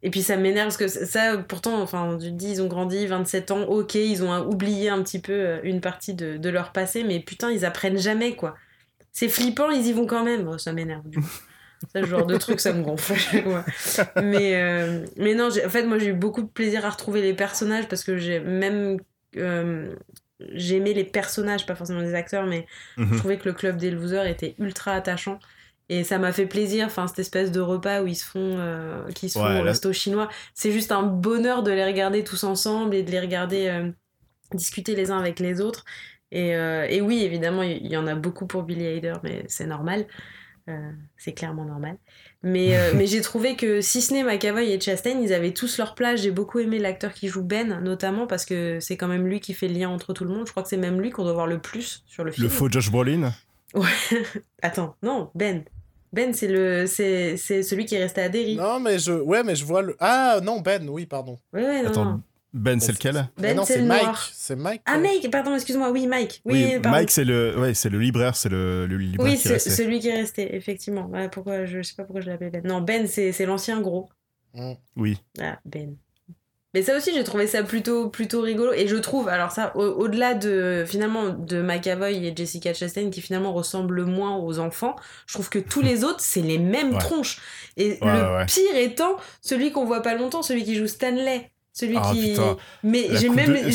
[0.02, 3.04] Et puis ça m'énerve parce que ça- pourtant, enfin, tu te dis, ils ont grandi,
[3.06, 6.70] 27 ans, ok, ils ont oublié un petit peu euh, une partie de, de leur
[6.72, 8.54] passé, mais putain, ils apprennent jamais, quoi.
[9.12, 10.44] C'est flippant, ils y vont quand même.
[10.44, 11.26] Bon, ça m'énerve, du coup.
[11.94, 13.14] Ce genre de truc, ça me gonfle.
[14.18, 17.34] Mais, euh, mais non, en fait, moi, j'ai eu beaucoup de plaisir à retrouver les
[17.34, 18.98] personnages parce que j'ai même.
[19.36, 19.94] euh,
[20.40, 22.66] j'ai aimé les personnages, pas forcément les acteurs, mais
[22.96, 23.18] je Mhm.
[23.18, 25.38] trouvais que le club des losers était ultra attachant.
[25.88, 29.08] Et ça m'a fait plaisir, enfin, cette espèce de repas où ils se font, euh,
[29.14, 30.28] qui se font au resto chinois.
[30.54, 33.90] C'est juste un bonheur de les regarder tous ensemble et de les regarder euh,
[34.54, 35.84] discuter les uns avec les autres.
[36.30, 39.66] Et, et oui, évidemment, il y, y en a beaucoup pour Billy Hader, mais c'est
[39.66, 40.06] normal.
[40.68, 41.96] Euh, c'est clairement normal.
[42.42, 45.78] Mais, euh, mais j'ai trouvé que si ce n'est McAvoy et Chastain, ils avaient tous
[45.78, 46.20] leur place.
[46.20, 49.54] J'ai beaucoup aimé l'acteur qui joue Ben, notamment parce que c'est quand même lui qui
[49.54, 50.46] fait le lien entre tout le monde.
[50.46, 52.44] Je crois que c'est même lui qu'on doit voir le plus sur le film.
[52.44, 53.32] Le faux Josh Brolin.
[54.62, 55.64] Attends, non, Ben.
[56.12, 58.56] Ben, c'est le, c'est, c'est celui qui est resté à Derry.
[58.56, 59.12] Non, mais je.
[59.12, 59.94] Ouais, mais je vois le.
[60.00, 61.38] Ah, non, Ben, oui, pardon.
[61.52, 62.22] Ouais, ouais, non, Attends, non.
[62.54, 63.28] Ben, c'est Ben, lequel?
[63.36, 64.02] Ben, non, c'est Mike.
[64.02, 64.30] noir.
[64.32, 64.82] C'est Mike.
[64.86, 66.40] Ah, Mike, pardon, excuse-moi, oui, Mike.
[66.46, 66.78] Oui.
[66.82, 69.70] Mike, c'est le, ouais, c'est le libraire, c'est le, le libraire Oui, qui c'est restait.
[69.70, 71.10] celui qui est resté, effectivement.
[71.30, 72.62] Pourquoi, je sais pas pourquoi je l'appelais Ben.
[72.64, 74.08] Non, Ben, c'est, l'ancien gros.
[74.54, 74.72] Mm.
[74.96, 75.18] Oui.
[75.40, 75.96] Ah, Ben.
[76.74, 78.72] Mais ça aussi, j'ai trouvé ça plutôt, plutôt rigolo.
[78.74, 83.22] Et je trouve, alors ça, au- au-delà de, finalement, de McAvoy et Jessica Chastain, qui
[83.22, 84.94] finalement ressemblent le moins aux enfants,
[85.26, 86.98] je trouve que tous les autres, c'est les mêmes Ouais.
[86.98, 87.40] tronches.
[87.78, 88.46] Et Ouais, le ouais.
[88.46, 91.50] pire étant, celui qu'on voit pas longtemps, celui qui joue Stanley.
[91.78, 92.30] Celui Ah, qui...
[92.30, 92.56] putain.
[92.82, 93.52] Mais j'ai même...
[93.52, 93.70] de-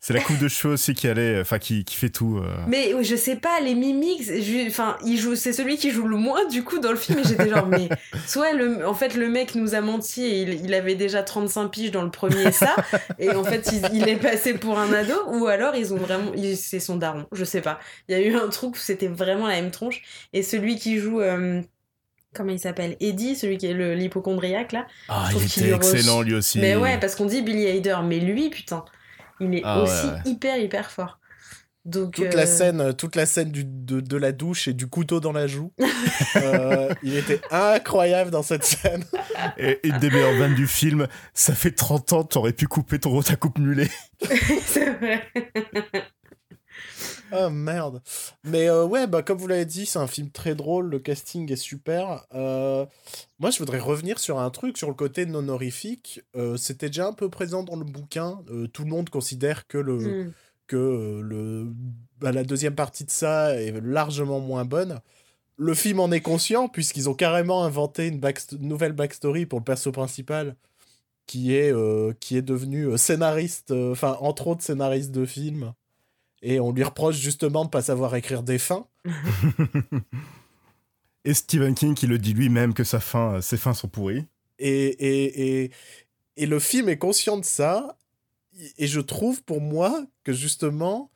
[0.00, 2.36] c'est, la coupe de cheveux aussi qui allait, enfin, qui, qui fait tout.
[2.36, 2.54] euh.
[2.68, 6.18] Mais je sais pas, les mimiques, je- enfin, il joue, c'est celui qui joue le
[6.18, 7.20] moins du coup dans le film.
[7.20, 7.88] Et j'étais genre, mais
[8.26, 11.68] soit le, en fait, le mec nous a menti et il, il avait déjà 35
[11.68, 12.76] piges dans le premier ça,
[13.18, 16.32] et en fait, il, il est passé pour un ado, ou alors ils ont vraiment,
[16.54, 17.80] c'est son daron, je sais pas.
[18.08, 20.02] Il y a eu un truc où c'était vraiment la même tronche.
[20.34, 21.62] Et celui qui joue, euh,
[22.34, 24.86] comment il s'appelle, Eddie, celui qui est le l'hypochondriaque là.
[25.08, 26.58] Ah, il était excellent lui aussi.
[26.60, 28.84] Mais ouais, parce qu'on dit Billy Hader, mais lui, putain,
[29.40, 30.20] il est Ah aussi ouais.
[30.32, 31.18] hyper hyper fort.
[31.84, 34.72] Donc Toute euh, la scène, euh, toute la scène du, de, de la douche et
[34.72, 35.72] du couteau dans la joue.
[36.36, 39.04] Euh, il était incroyable dans cette scène.
[39.58, 43.20] Et une des meilleures vannes du film, ça fait 30 ans, t'aurais pu couper ton
[43.22, 43.88] ta coupe mulet.
[44.66, 45.22] c'est vrai.
[47.36, 48.00] Oh merde.
[48.44, 51.50] Mais euh, ouais, bah, comme vous l'avez dit, c'est un film très drôle, le casting
[51.52, 52.24] est super.
[52.34, 52.86] Euh,
[53.38, 56.22] moi, je voudrais revenir sur un truc, sur le côté non horrifique.
[56.36, 58.40] Euh, C'était déjà un peu présent dans le bouquin.
[58.72, 60.32] Tout le monde considère que, le, Hmm.
[60.66, 61.66] que le,
[62.20, 65.00] bah, la deuxième partie de ça est largement moins bonne.
[65.56, 68.20] Le film en est conscient, puisqu'ils ont carrément inventé une,
[68.60, 70.56] nouvelle backstory pour le perso principal.
[71.26, 75.72] qui est, euh, qui est devenu scénariste, euh, entre autres scénariste de films.
[76.44, 78.86] Et on lui reproche justement de ne pas savoir écrire des fins.
[81.24, 84.26] Et Stephen King qui le dit lui-même que sa fin, ses fins sont pourries.
[84.58, 85.70] Et, et, et,
[86.36, 87.96] et le film est conscient de ça.
[88.76, 91.10] Et je trouve pour moi que justement,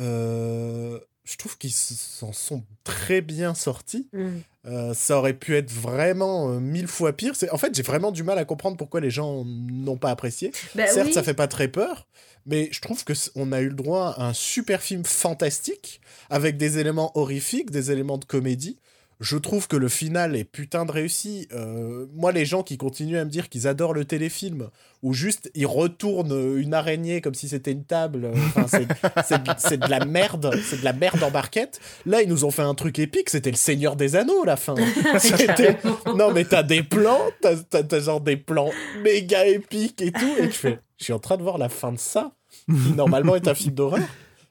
[0.00, 4.08] euh, je trouve qu'ils s'en sont très bien sortis.
[4.12, 4.28] Mm.
[4.66, 7.34] Euh, ça aurait pu être vraiment euh, mille fois pire.
[7.52, 10.52] En fait, j'ai vraiment du mal à comprendre pourquoi les gens n'ont pas apprécié.
[10.74, 11.12] Bah Certes, oui.
[11.12, 12.06] ça fait pas très peur,
[12.46, 16.56] mais je trouve que on a eu le droit à un super film fantastique avec
[16.56, 18.78] des éléments horrifiques, des éléments de comédie.
[19.20, 21.46] Je trouve que le final est putain de réussi.
[21.52, 24.68] Euh, moi, les gens qui continuent à me dire qu'ils adorent le téléfilm,
[25.02, 28.66] où juste ils retournent une araignée comme si c'était une table, euh, enfin,
[29.24, 31.80] c'est- de- la merde, c'est de la merde en barquette.
[32.06, 34.74] Là, ils nous ont fait un truc épique, c'était le Seigneur des Anneaux, la fin.
[36.16, 38.70] Non, mais t'as des plans, t'as genre des plans
[39.02, 41.92] méga épiques et tout, et tu fais, je suis en train de voir la fin
[41.92, 42.32] de ça,
[42.66, 44.06] qui normalement est un film d'horreur,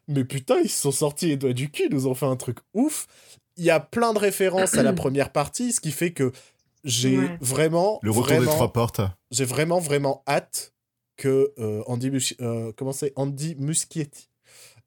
[0.07, 2.35] mais putain, ils se sont sortis les doigts du cul, ils nous ont fait un
[2.35, 3.07] truc ouf.
[3.57, 6.31] Il y a plein de références à la première partie, ce qui fait que
[6.83, 7.37] j'ai Ouais.
[7.39, 9.01] vraiment, Le retour vraiment, des trois portes.
[9.31, 10.73] j'ai vraiment, vraiment hâte
[11.15, 13.13] que euh, Andy, Mus- euh, comment c'est?
[13.15, 14.27] Andy Muschietti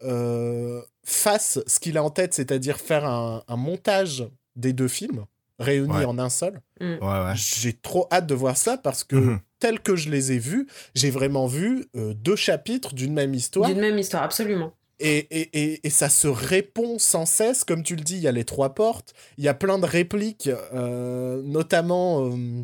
[0.02, 4.26] euh, fasse ce qu'il a en tête, c'est-à-dire faire un, un montage
[4.56, 5.24] des deux films
[5.58, 6.04] réunis Ouais.
[6.04, 6.60] en un seul.
[6.80, 7.32] Ouais, ouais.
[7.34, 9.40] J'ai trop hâte de voir ça parce que, Mhm.
[9.58, 13.68] Tel que je les ai vus, j'ai vraiment vu euh, deux chapitres d'une même histoire.
[13.68, 14.72] D'une même histoire, absolument.
[14.98, 17.64] Et, et, et, et ça se répond sans cesse.
[17.64, 19.12] Comme tu le dis, il y a les trois portes.
[19.36, 22.62] Il y a plein de répliques, euh, notamment euh,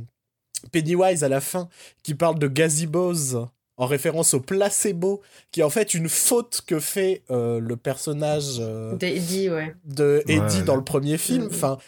[0.70, 1.68] Pennywise à la fin,
[2.02, 3.36] qui parle de gazebos
[3.76, 8.58] en référence au placebo, qui est en fait une faute que fait euh, le personnage
[8.60, 9.74] euh, Dit, ouais.
[9.84, 10.62] de Eddie Ouais.
[10.62, 11.44] dans le premier film.
[11.44, 11.50] Mhm.
[11.52, 11.78] Enfin,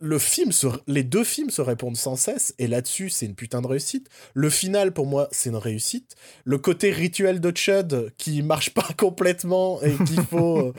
[0.00, 3.60] le film, se- les deux films se répondent sans cesse, et là-dessus, c'est une putain
[3.62, 4.08] de réussite.
[4.34, 6.14] Le final, pour moi, c'est une réussite.
[6.44, 10.72] Le côté rituel de Chud, qui marche pas complètement et qu'il faut, euh,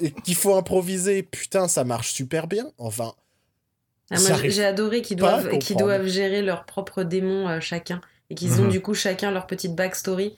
[0.00, 2.70] et qu'il faut improviser, putain, ça marche super bien.
[2.78, 3.14] Enfin,
[4.10, 4.16] Ah,
[4.48, 8.00] j'ai adoré qu'ils doivent, qu'ils doivent gérer leurs propres démons euh, chacun
[8.30, 8.70] et qu'ils ont Mhm.
[8.70, 10.36] du coup chacun leur petite backstory.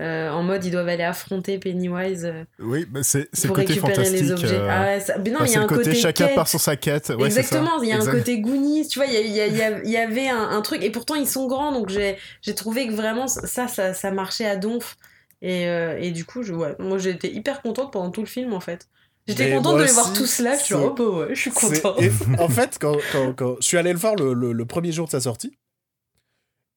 [0.00, 3.68] Euh, en mode, ils doivent aller affronter Pennywise euh, Oui, bah, c'est c'est le côté
[3.74, 4.20] récupérer fantastique.
[4.22, 4.54] les objets.
[4.54, 6.34] euh, Ah ouais, ça- mais non, enfin, il y a un côté, côté chacun quête.
[6.36, 7.12] part sur sa quête.
[7.18, 7.26] Ouais.
[7.26, 8.10] Exactement, il y a Exact.
[8.12, 11.46] un côté Goonies, tu vois, il y, avait un, un truc, et pourtant ils sont
[11.48, 14.96] grands, donc j'ai j'ai trouvé que vraiment ça, ça, ça marchait à donf.
[15.42, 18.52] Et, euh, et du coup, je, ouais, moi été hyper contente pendant tout le film
[18.54, 18.88] en fait.
[19.26, 22.00] J'étais contente de les voir tous là, je suis oh bah ouais, je suis contente.
[22.02, 24.90] et en fait, quand, quand, quand je suis allé le voir le, le- le premier
[24.90, 25.52] jour de sa sortie,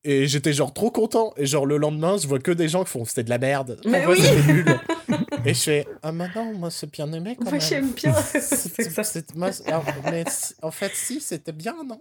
[0.04, 2.90] et j'étais genre trop content, et genre le lendemain, je vois que des gens qui
[2.92, 3.80] font c'était de la merde.
[3.86, 4.26] Mais En vrai, oui.
[4.26, 4.80] c'était nul.
[5.46, 7.62] Et je fais Ah, maintenant, moi, c'est bien aimé quand Moi même.
[7.62, 8.14] j'aime bien.
[8.40, 9.20] C'est- ça.
[9.36, 10.24] moi, alors, mais
[10.62, 12.00] en fait, si, c'était bien, non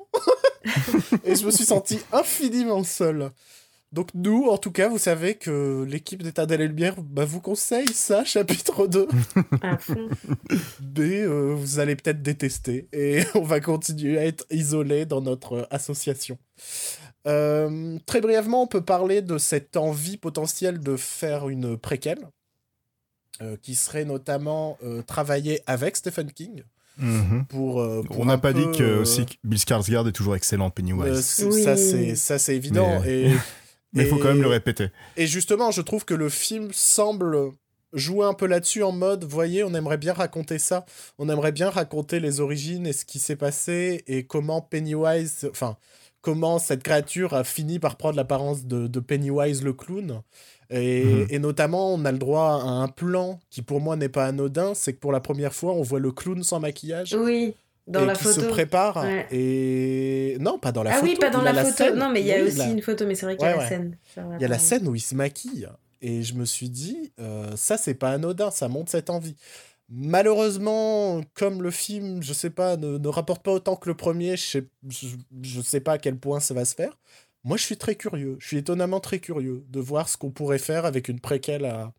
[1.24, 3.30] Et je me suis senti infiniment seul.
[3.92, 7.92] Donc, nous, en tout cas, vous savez que l'équipe d'État et Lumière bah, vous conseille
[7.92, 9.09] ça, chapitre 2.
[9.62, 10.09] À fond.
[10.96, 12.88] Mais euh, vous allez peut-être détester.
[12.92, 16.38] Et on va continuer à être isolés dans notre association.
[17.26, 22.26] Euh, très brièvement, on peut parler de cette envie potentielle de faire une préquelle,
[23.42, 26.62] euh, qui serait notamment euh, travailler avec Stephen King.
[26.98, 27.46] Mhm.
[27.48, 30.36] Pour, euh, pour On n'a pas peu, dit que euh, aussi Bill Skarsgård est toujours
[30.36, 31.42] excellent Pennywise.
[31.46, 31.62] Oui.
[31.62, 33.34] ça c'est ça c'est évident Mais- et
[33.94, 34.88] Mais il faut quand même le répéter.
[35.16, 37.38] et justement je trouve que le film semble
[37.94, 40.84] jouer un peu là-dessus en mode voyez on aimerait bien raconter ça
[41.18, 45.76] on aimerait bien raconter les origines et ce qui s'est passé et comment Pennywise enfin
[46.22, 50.20] comment cette créature a fini par prendre l'apparence de, de Pennywise le clown
[50.70, 51.26] et, Mhm.
[51.30, 54.72] et notamment on a le droit à un plan qui pour moi n'est pas anodin
[54.74, 57.54] c'est que pour la première fois on voit le clown sans maquillage Oui,
[57.86, 58.40] dans et la qui photo.
[58.42, 59.26] se prépare Ouais.
[59.32, 61.76] et non pas dans la ah photo oui, pas dans la, photo.
[61.76, 61.96] scène.
[61.96, 63.48] Non, mais il y a Oui, aussi la- une photo, mais c'est vrai qu'il y
[63.48, 63.68] a Ouais, la ouais.
[63.68, 63.96] scène.
[64.38, 65.68] Il y a la scène où il se maquille
[66.02, 69.34] et je me suis dit euh, ça c'est pas anodin ça montre cette envie
[69.91, 74.36] malheureusement comme le film je sais pas ne, ne rapporte pas autant que le premier
[74.36, 75.09] je sais, je,
[75.43, 76.97] je sais pas à quel point ça va se faire
[77.45, 80.59] moi je suis très curieux je suis étonnamment très curieux de voir ce qu'on pourrait
[80.59, 81.93] faire avec une préquelle à,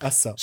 [0.00, 0.34] à ça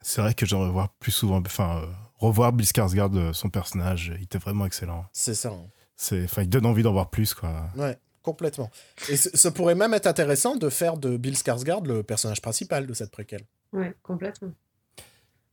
[0.00, 1.86] C'est vrai que j'aimerais voir plus souvent, enfin, euh,
[2.18, 5.04] revoir Bill Skarsgård, euh, son personnage, il était vraiment excellent.
[5.12, 5.66] c'est ça hein.
[5.96, 7.68] C'est, enfin, il donne envie d'en voir plus, quoi.
[7.76, 8.70] Ouais, complètement.
[9.08, 12.94] Et ça pourrait même être intéressant de faire de Bill Skarsgård le personnage principal de
[12.94, 13.44] cette préquelle.
[13.72, 14.52] Ouais, complètement.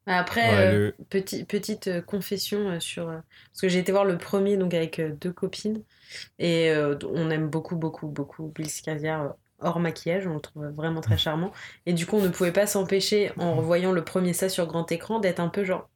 [0.08, 3.06] Après, Ouais, euh, petit- petite euh, confession euh, sur.
[3.08, 5.82] parce que j'ai été voir le premier donc avec deux copines.
[6.40, 6.72] Et
[7.04, 10.28] on aime beaucoup, beaucoup, beaucoup Bill Skarsgård hors maquillage.
[10.28, 11.52] On le trouve vraiment très charmant.
[11.88, 14.92] Et du coup, on ne pouvait pas s'empêcher, en revoyant le premier ça sur grand
[14.92, 15.90] écran, d'être un peu genre.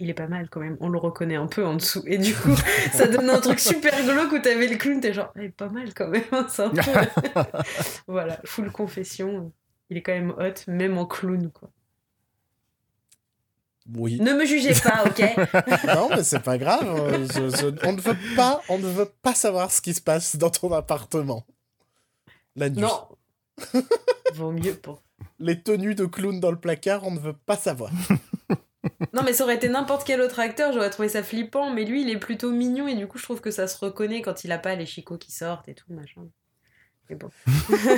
[0.00, 0.76] il est pas mal quand même.
[0.80, 2.02] On le reconnaît un peu en dessous.
[2.06, 2.54] Et du coup,
[2.92, 5.68] ça donne un truc super glauque où t'avais le clown, t'es genre, il est pas
[5.68, 6.24] mal quand même.
[6.32, 6.80] hein, c'est un peu...
[8.08, 9.52] voilà, full confession.
[9.90, 11.70] Il est quand même hot, même en clown, quoi.
[13.94, 14.18] Oui.
[14.20, 15.22] Ne me jugez pas, ok?
[15.94, 16.86] Non, mais c'est pas grave.
[17.34, 20.36] je- je- on ne veut pas, on ne veut pas savoir ce qui se passe
[20.36, 21.44] dans ton appartement.
[22.56, 22.82] La nuit.
[22.82, 23.08] Non.
[24.34, 25.02] Vaut mieux pour.
[25.38, 27.90] Les tenues de clown dans le placard, on ne veut pas savoir.
[29.12, 32.02] Non, mais ça aurait été n'importe quel autre acteur, j'aurais trouvé ça flippant, mais lui,
[32.02, 34.50] il est plutôt mignon et du coup, je trouve que ça se reconnaît quand il
[34.50, 36.22] a pas les chicots qui sortent et tout, machin.
[37.12, 37.28] Mais bon.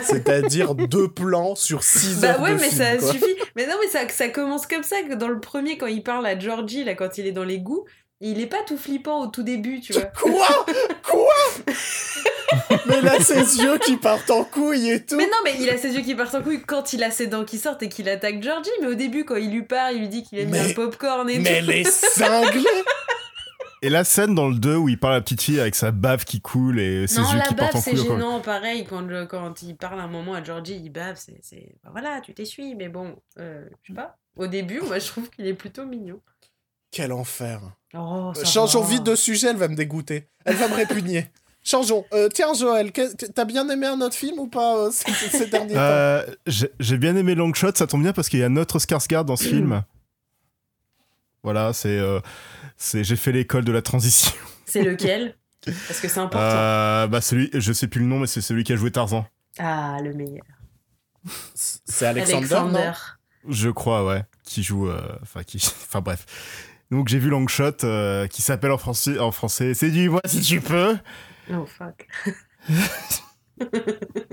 [0.03, 3.13] C'est-à-dire deux plans sur six Bah heures ouais, de mais film, ça quoi.
[3.13, 3.35] suffit.
[3.57, 6.27] Mais non, mais ça, ça commence comme ça, que dans le premier, quand il parle
[6.27, 7.85] à Georgie, là, quand il est dans les goûts,
[8.21, 10.03] il est pas tout flippant au tout début, tu vois.
[10.03, 10.67] Quoi?
[11.09, 11.35] Quoi?
[12.87, 15.17] Mais là, ses yeux qui partent en couille et tout.
[15.17, 17.27] Mais non, mais il a ses yeux qui partent en couille quand il a ses
[17.27, 20.01] dents qui sortent et qu'il attaque Georgie, mais au début, quand il lui parle, il
[20.01, 21.67] lui dit qu'il a mis Mais- un popcorn et Mais tout.
[21.67, 22.63] les cinglés
[23.85, 25.91] Et la scène dans le 2 où il parle à la petite fille avec sa
[25.91, 28.01] bave qui coule et ses non, yeux la qui partent bave, en c'est couille.
[28.01, 28.17] encore.
[28.17, 31.39] gênant, pareil, quand, le- quand il parle un moment à Georgie, il bave, c'est...
[31.43, 34.17] c'est- voilà, tu t'essuies, mais bon, euh, je sais pas.
[34.37, 36.19] Au début, moi, je trouve qu'il est plutôt mignon.
[36.91, 37.61] Quel enfer.
[37.95, 38.89] Oh, ça Changeons va.
[38.89, 40.29] vite de sujet, elle va me dégoûter.
[40.47, 41.27] Elle va me répugner.
[41.63, 42.05] Changeons.
[42.13, 45.75] Euh, tiens, Joël, t'as bien aimé un autre film ou pas euh, ces, ces derniers
[45.75, 45.81] temps?
[45.81, 49.25] Euh, j'ai j'ai bien aimé Longshot, ça tombe bien parce qu'il y a notre Skarsgård
[49.25, 49.83] dans ce film.
[51.45, 52.21] Voilà, c'est, euh,
[52.77, 54.33] c'est, j'ai fait l'école de la transition.
[54.67, 55.37] C'est lequel?
[55.65, 56.39] Parce que c'est important.
[56.41, 59.27] Euh, bah celui, je sais plus le nom, mais c'est celui qui a joué Tarzan.
[59.59, 60.45] Ah, le meilleur.
[61.55, 62.93] C'est Alexander, non?
[63.49, 66.27] Je crois, ouais, qui joue, euh, enfin qui, enfin bref.
[66.91, 70.97] Donc j'ai vu Longshot, euh, qui s'appelle en français, en français, séduis-moi si tu peux.
[71.53, 72.07] Oh, fuck.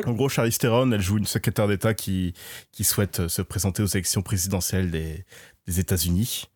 [0.08, 2.34] En gros, Charlize Theron, elle joue une secrétaire d'État qui,
[2.72, 5.26] qui souhaite se présenter aux élections présidentielles des,
[5.68, 6.50] des États-Unis.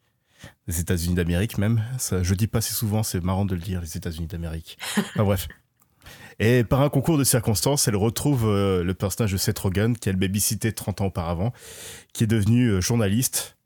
[0.68, 1.84] Des États-Unis d'Amérique même.
[2.00, 4.78] Ça, je dis pas si souvent, c'est marrant de le dire, les États-Unis d'Amérique.
[4.98, 5.48] Enfin bref.
[6.40, 10.18] Et par un concours de circonstances, elle retrouve euh, le personnage de Seth Rogen, qu'elle
[10.18, 11.54] babysittait 30 ans auparavant,
[12.14, 13.58] qui est devenu euh, journaliste.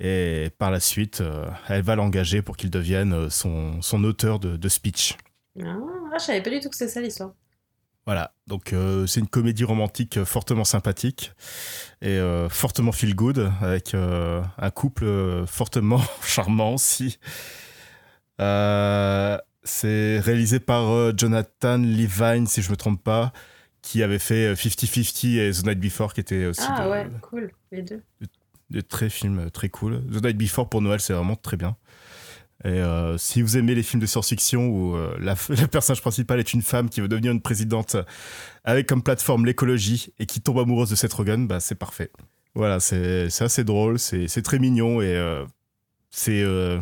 [0.00, 4.56] Et par la suite, euh, elle va l'engager pour qu'il devienne son, son auteur de,
[4.56, 5.16] de speech.
[5.62, 5.78] Ah,
[6.18, 7.32] je savais pas du tout que c'était ça l'histoire.
[8.06, 11.32] Voilà, donc euh, c'est une comédie romantique euh, fortement sympathique
[12.02, 17.18] et euh, fortement feel good avec euh, un couple fortement charmant aussi.
[19.66, 23.32] C'est réalisé par Jonathan Levine, si je me trompe pas,
[23.80, 27.06] qui avait fait euh, 50-50 et The Night Before, qui était aussi Ah de, ouais,
[27.22, 28.02] cool, les deux.
[28.70, 30.02] de très films très cool.
[30.12, 31.76] The Night Before pour Noël, c'est vraiment très bien.
[32.64, 36.40] Et euh, si vous aimez les films de science-fiction où euh, la, le personnage principal
[36.40, 37.96] est une femme qui veut devenir une présidente
[38.64, 42.10] avec comme plateforme l'écologie et qui tombe amoureuse de Seth Rogen, bah c'est parfait.
[42.54, 45.44] Voilà, c'est assez drôle, c'est très mignon et euh,
[46.10, 46.80] c'est euh,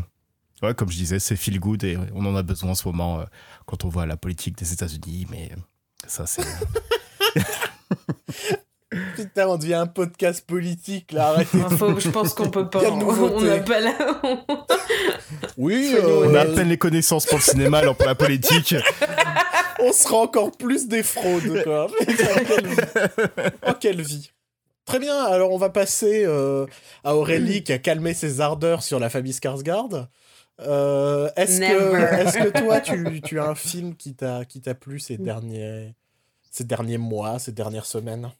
[0.63, 3.25] ouais, comme je disais, c'est feel good et on en a besoin en ce moment
[3.67, 5.51] quand on voit la politique des États-Unis, mais
[6.07, 6.43] ça c'est
[9.23, 11.59] Putain, on devient un podcast politique, là, arrêtez.
[11.77, 12.81] Faut- je pense qu'on peut pas.
[12.81, 13.93] Quelle On n'a pas la.
[15.57, 18.75] Oui, euh, on a à peine les connaissances pour le cinéma alors pour la politique.
[19.81, 21.89] on sera encore plus des fraudes, quoi.
[21.99, 22.77] Putain, quelle vie.
[23.67, 24.31] Oh, quelle vie.
[24.85, 26.67] Très bien, alors on va passer euh,
[27.05, 30.07] à Aurélie qui a calmé ses ardeurs sur la famille Skarsgård.
[30.61, 34.75] Euh, est-ce que, est-ce que toi, tu, tu as un film qui t'a, qui t'a
[34.75, 35.95] plu ces derniers,
[36.51, 38.31] ces derniers mois, ces dernières semaines?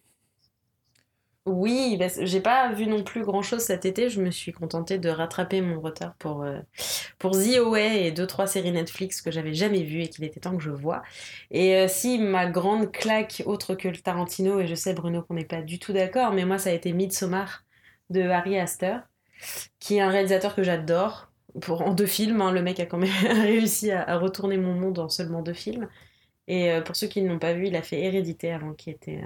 [1.45, 4.09] Oui, que j'ai pas vu non plus grand chose cet été.
[4.09, 6.61] Je me suis contentée de rattraper mon retard pour, euh,
[7.19, 10.39] pour The Away et deux, trois séries Netflix que j'avais jamais vues et qu'il était
[10.39, 11.03] temps que je vois.
[11.51, 15.35] Et euh, si ma grande claque, autre que le Tarantino, et je sais, Bruno, qu'on
[15.35, 17.65] n'est pas du tout d'accord, mais moi, ça a été Midsommar
[18.11, 19.01] de Harry Astor,
[19.81, 21.33] qui est un réalisateur que j'adore.
[21.61, 23.11] Pour, en deux films, hein, le mec a quand même
[23.43, 25.89] réussi à, retourner mon monde en seulement deux films.
[26.49, 28.91] Et euh, pour ceux qui ne l'ont pas vu, il a fait Hérédité avant, qui
[28.91, 29.23] était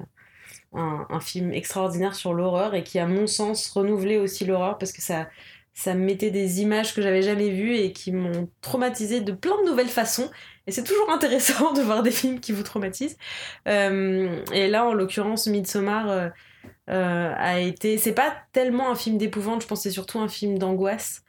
[0.76, 5.02] un, film extraordinaire sur l'horreur et qui, à mon sens, renouvelait aussi l'horreur parce que
[5.02, 5.28] ça,
[5.74, 9.60] ça me mettait des images que j'avais jamais vues et qui m'ont traumatisé de plein
[9.62, 10.30] de nouvelles façons.
[10.66, 13.18] Et c'est toujours intéressant de voir des films qui vous traumatisent.
[13.68, 16.28] Euh, et là, en l'occurrence, Midsommar euh,
[16.88, 17.98] euh, a été.
[17.98, 21.22] C'est pas tellement un film d'épouvante, je pense c'est surtout un film d'angoisse.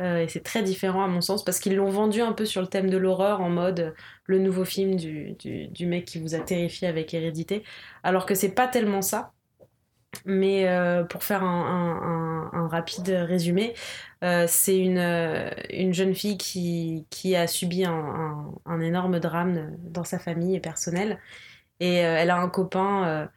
[0.00, 2.60] Euh, et c'est très différent à mon sens parce qu'ils l'ont vendu un peu sur
[2.60, 3.94] le thème de l'horreur en mode
[4.26, 7.64] le nouveau film du, du, mec qui vous a terrifié avec Hérédité.
[8.04, 9.32] Alors que c'est pas tellement ça.
[10.24, 13.74] Mais euh, pour faire un, rapide résumé,
[14.24, 14.98] euh, c'est une,
[15.70, 21.18] une jeune fille qui, qui a subi un, énorme drame dans sa famille et personnelle.
[21.80, 23.28] Et elle a un copain,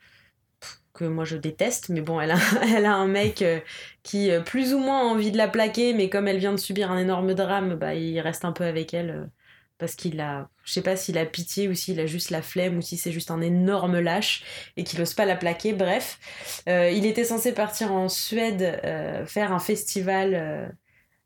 [0.94, 2.38] que moi je déteste, mais bon, elle a,
[2.76, 3.60] elle a un mec euh,
[4.04, 6.92] qui plus ou moins a envie de la plaquer, mais comme elle vient de subir
[6.92, 9.30] un énorme drame, bah, il reste un peu avec elle
[9.78, 12.78] parce qu'il a, je sais pas s'il a pitié ou s'il a juste la flemme
[12.78, 14.44] ou si c'est juste un énorme lâche
[14.78, 15.74] et qu'il n'ose pas la plaquer.
[15.74, 16.20] Bref,
[16.68, 18.80] il était censé partir en Suède
[19.26, 20.72] faire un festival,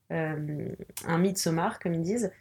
[0.10, 2.32] un Midsommar comme ils disent.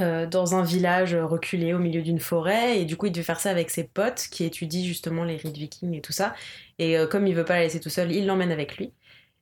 [0.00, 3.40] Euh, dans un village reculé au milieu d'une forêt et du coup il devait faire
[3.40, 6.34] ça avec ses potes qui étudient justement les rites vikings et tout ça.
[6.78, 8.92] Et euh, comme il veut pas la laisser tout seul il l'emmène avec lui.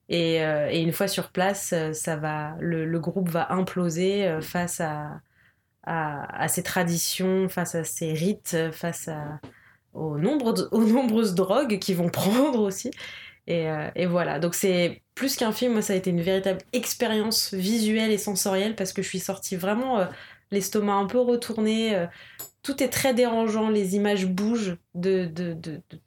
[0.09, 4.81] Et, euh, et, une fois sur place ça va le, le groupe va imploser face
[4.81, 5.21] à,
[5.85, 9.11] à, à, ses traditions face à ses rites face
[9.93, 12.91] aux, nombre aux nombreuses drogues qu'ils vont prendre aussi.
[13.47, 14.39] Et, et voilà.
[14.39, 18.77] Donc c'est plus qu'un film, moi ça a été une véritable expérience visuelle et sensorielle
[18.77, 20.07] parce que je suis sortie vraiment
[20.51, 21.95] l'estomac un peu retourné.
[21.95, 22.07] Euh,
[22.63, 25.31] tout est très dérangeant, les images bougent de,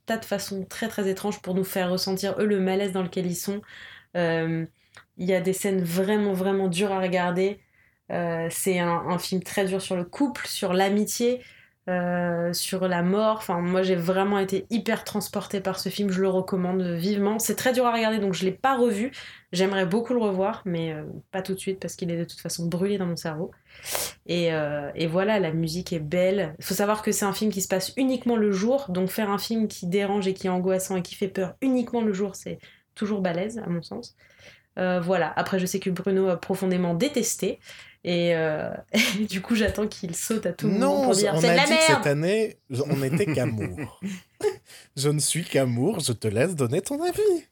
[0.06, 3.26] tas de façons très très étranges pour nous faire ressentir eux le malaise dans lequel
[3.26, 3.62] ils sont.
[4.16, 4.66] Euh,
[5.18, 7.60] il y a des scènes vraiment vraiment dures à regarder.
[8.12, 11.42] Euh, c'est un, film très dur sur le couple, sur l'amitié,
[11.88, 13.38] sur la mort.
[13.38, 16.10] Enfin, moi j'ai vraiment été hyper transportée par ce film.
[16.10, 17.40] Je le recommande vivement.
[17.40, 19.12] C'est très dur à regarder donc je l'ai pas revu.
[19.52, 20.96] J'aimerais beaucoup le revoir, mais
[21.32, 23.52] pas tout de suite parce qu'il est de toute façon brûlé dans mon cerveau.
[24.30, 26.56] Euh, et, voilà, la musique est belle.
[26.60, 29.30] Il faut savoir que c'est un film qui se passe uniquement le jour, donc faire
[29.30, 32.36] un film qui dérange et qui est angoissant et qui fait peur uniquement le jour,
[32.36, 32.60] c'est
[32.96, 34.16] toujours balèze, à mon sens.
[34.80, 37.60] Euh, voilà, après je sais que Bruno a profondément détesté,
[38.04, 38.72] et, euh,
[39.30, 42.08] du coup j'attends qu'il saute à tout moment pour dire c'est de la merde cette
[42.08, 42.58] année,
[42.90, 44.00] on n'était qu'amour.
[44.96, 47.46] je ne suis qu'amour, je te laisse donner ton avis.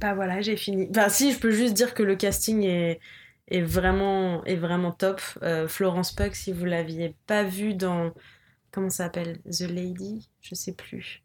[0.00, 0.88] Bah voilà, j'ai fini.
[0.90, 3.00] Enfin si, je peux juste dire que le casting est
[3.48, 5.20] est vraiment, est vraiment top.
[5.42, 8.12] Euh, Florence Pugh, si vous l'aviez pas vue dans.
[8.72, 9.38] Comment ça s'appelle?
[9.44, 10.28] The Lady?
[10.42, 11.22] Je sais plus.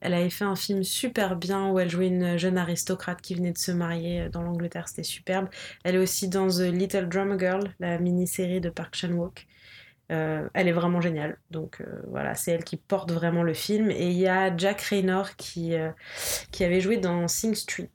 [0.00, 3.52] Elle avait fait un film super bien où elle jouait une jeune aristocrate qui venait
[3.52, 5.48] de se marier dans l'Angleterre, c'était superbe.
[5.84, 9.46] Elle est aussi dans The Little Drummer Girl, la mini-série de Park Chan-wook.
[10.10, 13.90] Euh, elle est vraiment géniale, donc euh, voilà, c'est elle qui porte vraiment le film.
[13.90, 15.74] Et il y a Jack Raynor qui,
[16.50, 17.92] qui avait joué dans Sing Street,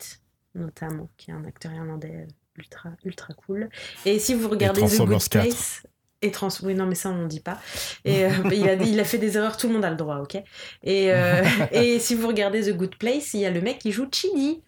[0.53, 2.28] notamment, qui est un acteur irlandais
[2.58, 3.70] ultra, ultra cool.
[4.06, 5.84] Et si vous regardez The Good Place.
[6.26, 6.49] Et trans...
[6.63, 7.59] Oui, non, mais ça, on ne dit pas.
[8.03, 10.17] Et euh, il, a, il a fait des erreurs, tout le monde a le droit,
[10.17, 10.36] ok?
[10.84, 13.91] Et, euh, et si vous regardez The Good Place, il y a le mec qui
[13.91, 14.63] joue Chili,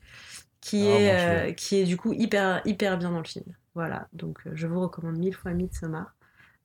[0.62, 3.46] qui, ah, est, euh, qui est du coup hyper, hyper bien dans le film.
[3.74, 6.14] Voilà, donc je vous recommande mille fois Midsommar.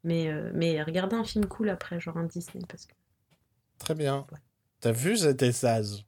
[0.04, 2.92] Mais, mais regardez un film cool après, genre un Disney, parce que...
[3.78, 4.26] Très bien.
[4.80, 6.04] T'as vu, j'étais sage.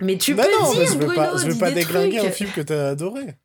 [0.00, 2.60] mais tu peux non, dire, je veux pas, je veux pas déglinguer un film que
[2.60, 3.36] t'as adoré.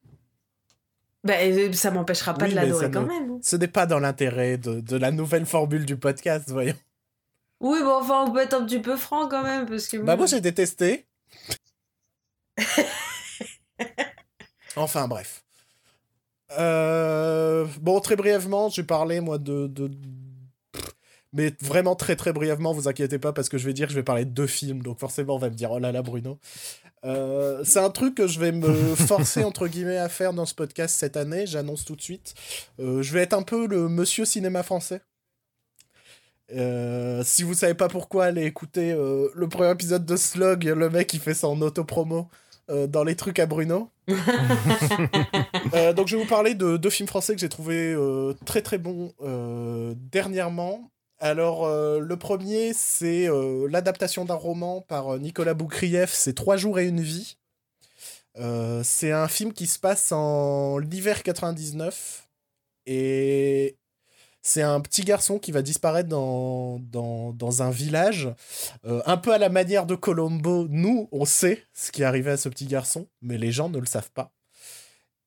[1.26, 1.34] Bah,
[1.74, 3.32] ça m'empêchera pas de l'adorer quand même.
[3.32, 3.40] Hein.
[3.42, 6.76] Ce n'est pas dans l'intérêt de, de, la nouvelle formule du podcast, voyons.
[7.60, 9.98] Oui, bon, enfin, on peut être un petit peu franc quand même, parce que...
[9.98, 11.08] Bah, moi, j'ai détesté.
[14.76, 15.44] enfin, bref.
[16.60, 19.90] Euh, bon, très brièvement, j'ai parlé, moi, de, de...
[21.36, 24.00] Mais vraiment très très brièvement, vous inquiétez pas, parce que je vais dire que je
[24.00, 26.40] vais parler de deux films, donc forcément on va me dire, oh là là Bruno.
[27.04, 30.56] Euh, c'est un truc que je vais me forcer entre guillemets à faire dans ce
[30.56, 32.34] podcast cette année, j'annonce tout de suite.
[32.80, 35.02] Euh, je vais être un peu le monsieur cinéma français.
[36.54, 41.08] Euh, si vous savez pas pourquoi, allez écouter le premier épisode de Slug, le mec
[41.08, 42.30] qui fait son auto-promo
[42.88, 43.90] dans les trucs à Bruno.
[44.08, 44.18] donc
[46.08, 47.96] je vais vous parler de deux films français que j'ai trouvé
[48.46, 49.14] très très bons
[49.96, 50.92] dernièrement.
[51.20, 56.58] Alors, euh, le premier, c'est euh, l'adaptation d'un roman par euh, Nicolas Boukrieff, c'est Trois
[56.58, 57.38] jours et une vie.
[58.84, 62.28] c'est un film qui se passe en l'hiver 99.
[62.86, 63.78] Et
[64.42, 68.30] c'est un petit garçon qui va disparaître dans, dans, dans un village.
[68.84, 72.38] un peu à la manière de Colombo, nous, on sait ce qui est arrivé à
[72.38, 74.35] ce petit garçon, mais les gens ne le savent pas.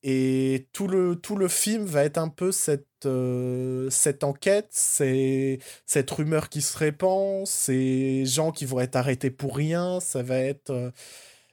[0.02, 5.58] Et tout le, tout le film va être un peu cette, euh, cette enquête, c'est
[5.86, 10.38] cette rumeur qui se répand, ces gens qui vont être arrêtés pour rien, ça va
[10.38, 10.70] être...
[10.70, 10.90] Euh,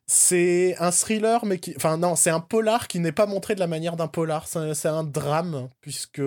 [0.07, 1.73] c'est un thriller, mais qui...
[1.75, 4.87] Enfin non, c'est un polar qui n'est pas montré de la manière d'un polar, c'est
[4.87, 6.21] un drame, puisque...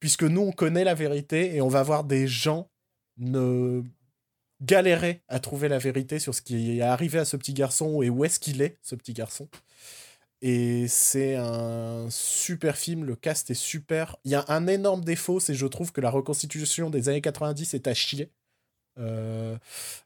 [0.00, 2.68] puisque nous, on connaît la vérité et on va voir des gens
[3.18, 3.82] ne
[4.62, 8.10] galérer à trouver la vérité sur ce qui est arrivé à ce petit garçon et
[8.10, 9.48] où est-ce qu'il est, ce petit garçon.
[10.42, 14.16] Et c'est un super film, le cast est super.
[14.24, 17.74] Il y a un énorme défaut, c'est je trouve que la reconstitution des années 90
[17.74, 18.30] est à chier.
[18.98, 19.56] Euh,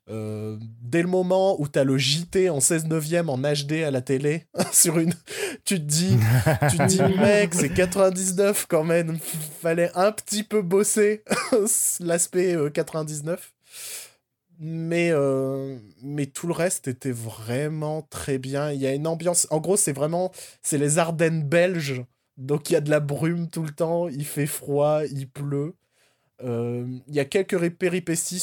[0.09, 3.91] euh, dès le moment où tu as le JT en 16 neuvième en HD à
[3.91, 5.15] la télé, sur une,
[5.65, 6.17] tu te dis,
[6.71, 9.19] tu te dis mec, c'est 99 quand même,
[9.61, 11.25] fallait un petit peu bosser
[12.01, 13.53] l'aspect 99.
[14.61, 15.11] Mais,
[16.03, 18.71] mais tout le reste était vraiment très bien.
[18.73, 19.47] Il y a une ambiance.
[19.51, 20.33] En gros, c'est vraiment.
[20.63, 22.05] C'est les Ardennes belges.
[22.37, 24.09] Donc il y a de la brume tout le temps.
[24.09, 25.75] Il fait froid, il pleut.
[26.43, 28.41] Il y a quelques péripéties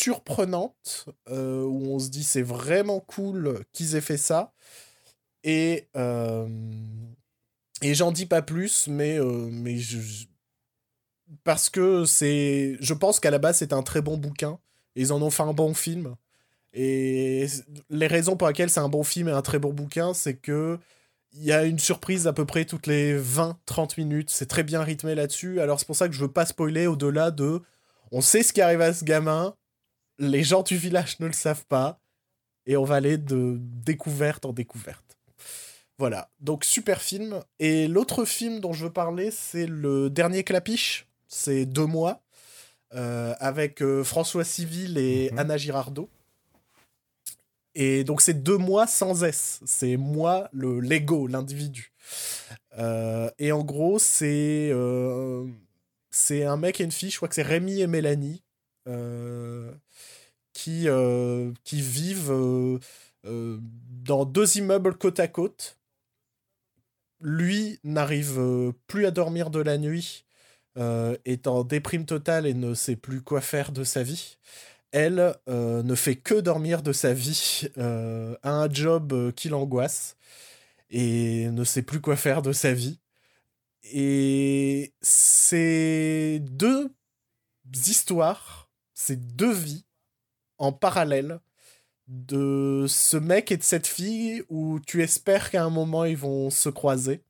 [0.00, 4.52] surprenante euh, où on se dit c'est vraiment cool qu'ils aient fait ça.
[5.44, 6.48] Et, euh,
[7.82, 9.76] et j'en dis pas plus, mais, euh, mais
[11.44, 12.76] parce que c'est.
[12.80, 14.58] Je pense qu'à la base, c'est un très bon bouquin.
[14.96, 16.14] Ils en ont fait un bon film.
[16.72, 17.46] Et
[17.88, 20.78] les raisons pour lesquelles c'est un bon film et un très bon bouquin, c'est que
[21.32, 24.30] il y a une surprise à peu près toutes les 20-30 minutes.
[24.30, 25.60] C'est très bien rythmé là-dessus.
[25.60, 27.60] Alors c'est pour ça que je veux pas spoiler au-delà de.
[28.12, 29.54] On sait ce qui arrive à ce gamin
[30.20, 31.98] les gens du village ne le savent pas,
[32.66, 35.18] et on va aller de découverte en découverte.
[35.98, 37.42] Voilà, donc super film.
[37.58, 42.22] Et l'autre film dont je veux parler, c'est le dernier Clapiche, c'est Deux mois,
[42.92, 45.38] avec euh, François Civil et mhm.
[45.38, 46.08] Anna Girardot.
[47.74, 51.92] Et donc c'est deux mois sans S, c'est moi, le l'ego, l'individu.
[52.78, 54.72] Euh, et en gros, c'est
[56.10, 58.42] c'est un mec et une fille, je crois que c'est Rémi et Mélanie,
[60.60, 62.78] qui, euh, qui vivent euh,
[63.26, 63.58] euh,
[64.04, 65.78] dans deux immeubles côte à côte.
[67.22, 70.24] Lui n'arrive plus à dormir de la nuit,
[70.76, 74.38] est en déprime totale et ne sait plus quoi faire de sa vie.
[74.92, 80.16] Elle ne fait que dormir de sa vie, a un job qui l'angoisse
[80.90, 82.98] et ne sait plus quoi faire de sa vie.
[83.82, 86.92] Et c'est deux
[87.86, 89.84] histoires, c'est deux vies
[90.58, 91.40] en parallèle
[92.08, 96.50] de ce mec et de cette fille où tu espères qu'à un moment ils vont
[96.50, 97.22] se croiser.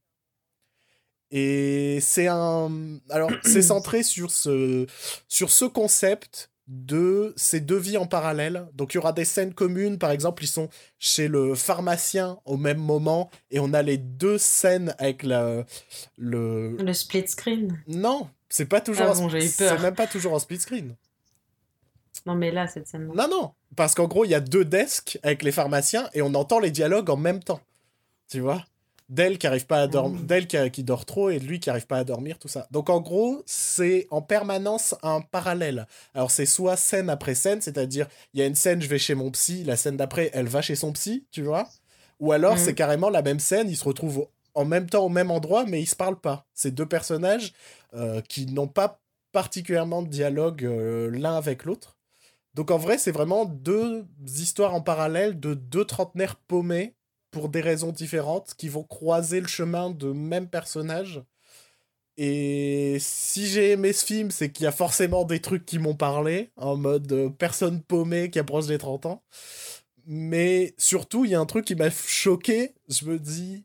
[1.30, 2.70] Et c'est un
[3.08, 4.86] alors c'est centré sur ce
[5.28, 8.66] sur ce concept de ces deux vies en parallèle.
[8.74, 10.68] Donc il y aura des scènes communes, par exemple, ils sont
[11.00, 15.64] chez le pharmacien au même moment et on a les deux scènes avec la,
[16.16, 17.82] le le split screen.
[17.88, 20.94] Non, c'est pas toujours ah c'est même pas toujours en split screen.
[22.26, 23.10] Non, mais là, cette scène.
[23.14, 23.52] Non, non.
[23.76, 26.70] Parce qu'en gros, il y a deux desks avec les pharmaciens et on entend les
[26.70, 27.60] dialogues en même temps.
[28.28, 28.64] Tu vois?
[29.10, 30.26] D'elle qui arrive pas à dormir, mm.
[30.26, 32.68] d'elle qui, dort trop et de lui qui arrive pas à dormir, tout ça.
[32.70, 35.88] Donc en gros, c'est en permanence un parallèle.
[36.14, 39.16] Alors c'est soit scène après scène, c'est-à-dire il y a une scène, je vais chez
[39.16, 41.68] mon psy, la scène d'après, elle va chez son psy, tu vois
[42.20, 42.58] Ou alors mm.
[42.58, 45.82] c'est carrément la même scène, ils se retrouvent en même temps au même endroit, mais
[45.82, 46.46] ils se parlent pas.
[46.54, 47.52] C'est deux personnages
[47.94, 49.00] euh, qui n'ont pas
[49.32, 51.96] particulièrement de dialogue euh, l'un avec l'autre.
[52.54, 56.94] Donc en vrai, c'est vraiment deux histoires en parallèle de deux trentenaires paumés
[57.30, 61.22] pour des raisons différentes qui vont croiser le chemin de même personnage.
[62.16, 65.94] Et si j'ai aimé ce film, c'est qu'il y a forcément des trucs qui m'ont
[65.96, 69.22] parlé, en mode euh, personne paumée qui approche des 30 ans.
[70.06, 72.74] Mais surtout, il y a un truc qui m'a choqué.
[72.88, 73.64] Je me dis,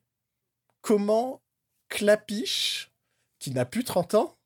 [0.81, 1.41] comment
[1.89, 2.91] Clapiche,
[3.39, 4.37] qui n'a plus 30 ans,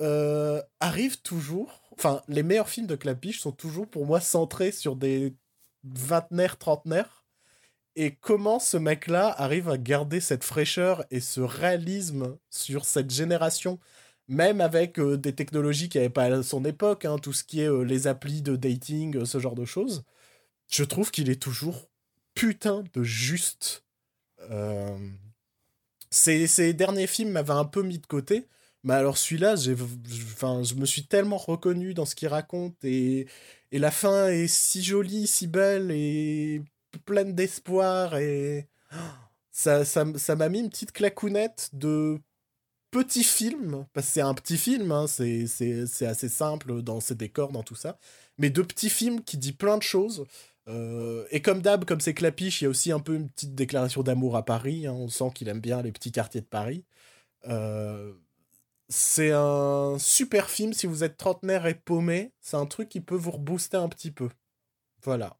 [0.00, 4.96] euh, arrive toujours Enfin, les meilleurs films de Clapiche sont toujours pour moi centrés sur
[4.96, 5.34] des
[5.84, 7.23] vingtenaires, trentenaires.
[7.96, 13.78] Et comment ce mec-là arrive à garder cette fraîcheur et ce réalisme sur cette génération,
[14.28, 17.60] même avec euh, des technologies qui n'avaient pas à son époque, hein, tout ce qui
[17.60, 20.04] est euh, les applis de dating, euh, ce genre de choses.
[20.70, 21.88] Je trouve qu'il est toujours
[22.34, 23.84] putain de juste.
[26.10, 28.46] Ces, derniers films m'avaient un peu mis de côté,
[28.82, 29.54] mais alors celui-là,
[30.32, 33.26] enfin, je me suis tellement reconnu dans ce qu'il raconte et
[33.72, 36.62] la fin est si jolie, si belle et
[36.98, 38.68] pleine d'espoir et
[39.50, 42.20] ça, ça, ça m'a mis une petite clacounette de
[42.90, 47.16] petit film, parce que c'est un petit film, hein, c'est, c'est, assez simple dans ses
[47.16, 47.98] décors, dans tout ça,
[48.38, 50.24] mais de petits films qui dit plein de choses.
[50.68, 53.54] Euh, et comme d'hab, comme c'est Clapiche, il y a aussi un peu une petite
[53.54, 54.86] déclaration d'amour à Paris.
[54.86, 56.84] Hein, on sent qu'il aime bien les petits quartiers de Paris.
[57.48, 58.14] Euh,
[58.88, 62.32] c'est un super film si vous êtes trentenaire et paumé.
[62.40, 64.28] C'est un truc qui peut vous rebooster un petit peu.
[65.02, 65.36] Voilà.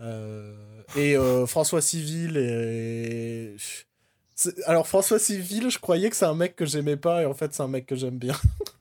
[0.00, 0.54] Euh,
[0.94, 3.56] et euh, François Civil et...
[4.66, 7.54] Alors François Civil, je croyais que c'est un mec que j'aimais pas et en fait
[7.54, 8.34] c'est un mec que j'aime bien.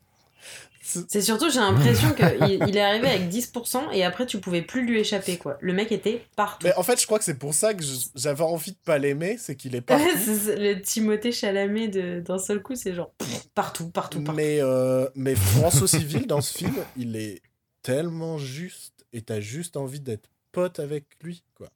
[1.09, 4.85] C'est surtout, j'ai l'impression qu'il il est arrivé avec 10% et après tu pouvais plus
[4.85, 5.57] lui échapper quoi.
[5.59, 6.67] Le mec était partout.
[6.67, 9.37] Mais en fait, je crois que c'est pour ça que j'avais envie de pas l'aimer,
[9.39, 10.05] c'est qu'il est partout.
[10.05, 11.87] le Timothée Chalamet
[12.21, 13.11] d'un seul coup, c'est genre
[13.55, 14.37] partout, partout, partout.
[14.37, 17.41] Mais, euh, mais François Civil dans ce film, il est
[17.81, 21.67] tellement juste et t'as juste envie d'être pote avec lui, quoi.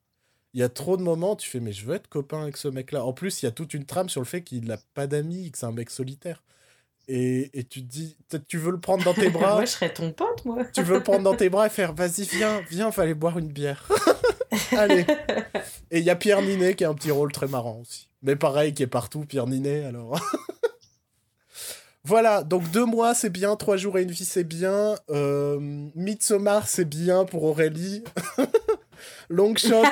[0.53, 2.67] Il y a trop de moments, tu fais, mais je veux être copain avec ce
[2.67, 3.05] mec-là.
[3.05, 5.51] En plus, il y a toute une trame sur le fait qu'il n'a pas d'amis,
[5.51, 6.41] que c'est un mec solitaire.
[7.07, 8.17] Et, et tu te dis,
[8.47, 9.55] tu veux le prendre dans tes bras.
[9.55, 10.63] moi, je serais ton pote, moi.
[10.73, 13.49] tu veux le prendre dans tes bras et faire, vas-y, viens, viens, aller boire une
[13.49, 13.87] bière.
[14.71, 15.05] Allez.
[15.91, 18.09] Et il y a Pierre Ninet qui a un petit rôle très marrant aussi.
[18.23, 20.19] Mais pareil, qui est partout, Pierre Ninet, alors.
[22.09, 23.55] voilà, donc deux mois, c'est bien.
[23.55, 24.95] Trois jours et une vie, c'est bien.
[25.11, 25.59] Euh,
[25.93, 28.03] Midsommar, c'est bien pour Aurélie.
[29.29, 29.83] Long shot,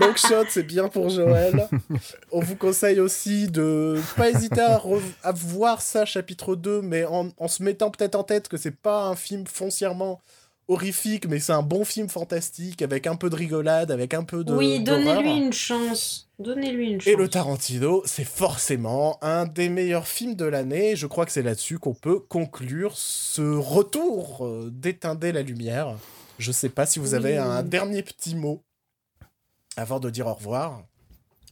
[0.00, 1.68] long shot, c'est bien pour Joël.
[2.32, 4.82] On vous conseille aussi de pas hésiter à,
[5.22, 8.74] à voir ça, chapitre 2, mais en, en se mettant peut-être en tête que c'est
[8.74, 10.20] pas un film foncièrement
[10.68, 14.44] horrifique, mais c'est un bon film fantastique avec un peu de rigolade, avec un peu
[14.44, 14.52] de.
[14.54, 16.28] Oui, donnez-lui une chance.
[16.38, 17.12] Donnez-lui une chance.
[17.12, 20.94] Et le Tarantino, c'est forcément un des meilleurs films de l'année.
[20.94, 25.96] Je crois que c'est là-dessus qu'on peut conclure ce retour euh, d'éteindre la lumière.
[26.38, 27.38] Je sais pas si vous avez Oui.
[27.38, 28.62] un dernier petit mot
[29.76, 30.82] avant de dire au revoir.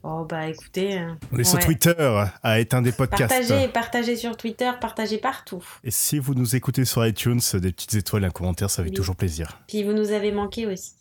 [0.09, 0.99] Oh, bah écoutez.
[1.01, 1.59] euh, On est sur.
[1.59, 1.95] Twitter
[2.43, 3.29] à éteindre des podcasts.
[3.29, 5.65] Partagez, partagez sur Twitter, partagez partout.
[5.83, 8.95] Et si vous nous écoutez sur iTunes, des petites étoiles, un commentaire, ça fait Oui.
[8.95, 9.59] toujours plaisir.
[9.67, 10.93] Puis vous nous avez manqué aussi.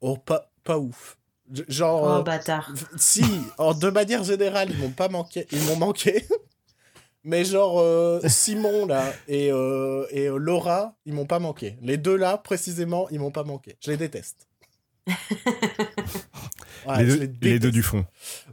[0.00, 1.18] Oh, pas, pas ouf.
[1.68, 2.02] Genre.
[2.02, 2.72] Oh, euh, bâtard.
[2.96, 3.22] si,
[3.58, 5.46] en, de manière générale, ils m'ont pas manqué.
[5.52, 6.24] Ils m'ont manqué.
[7.22, 11.76] Mais genre, euh, Simon, là, et, euh, et euh, Laura, ils m'ont pas manqué.
[11.82, 13.76] Les deux, là, précisément, ils m'ont pas manqué.
[13.84, 14.48] Je les déteste.
[16.86, 18.04] Ouais, les, deux, les du fond.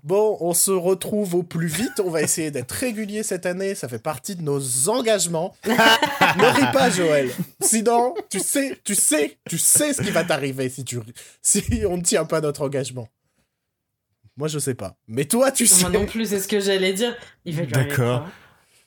[0.04, 2.02] Bon, on se retrouve au plus vite.
[2.04, 3.76] On va essayer d'être régulier cette année.
[3.76, 5.56] Ça fait partie de nos engagements.
[5.66, 7.30] ne ris pas, Joël.
[7.62, 11.00] Sinon, tu sais, tu sais, tu sais ce qui va t'arriver si tu
[11.42, 13.08] si on ne tient pas notre engagement.
[14.38, 14.96] Moi, je sais pas.
[15.08, 15.82] Mais toi, tu sais.
[15.82, 17.16] Moi non plus, c'est ce que j'allais dire.
[17.46, 18.28] D'accord.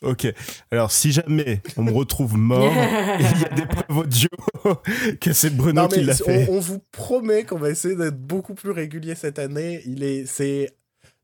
[0.02, 0.26] Ok.
[0.70, 2.72] Alors, si jamais on me retrouve mort,
[3.20, 4.28] il y a des preuves audio
[5.20, 6.46] que c'est Bruno Non, qui l'a fait.
[6.48, 9.82] on, on vous promet qu'on va essayer d'être beaucoup plus régulier cette année.
[9.86, 10.70] Il est, c'est,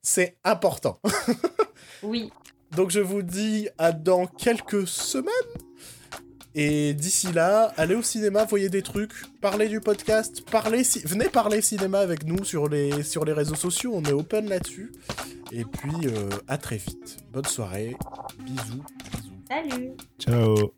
[0.02, 1.00] c'est important.
[2.02, 2.30] Oui.
[2.76, 5.32] Donc je vous dis à dans quelques semaines.
[6.58, 11.28] Et d'ici là, allez au cinéma, voyez des trucs, parlez du podcast, parlez ci- venez
[11.28, 14.90] parler cinéma avec nous sur les, sur les réseaux sociaux, on est open là-dessus.
[15.52, 17.18] Et puis euh, à très vite.
[17.30, 17.94] Bonne soirée,
[18.40, 18.82] bisous,
[19.12, 19.32] bisous.
[19.48, 19.90] Salut.
[20.18, 20.72] Ciao.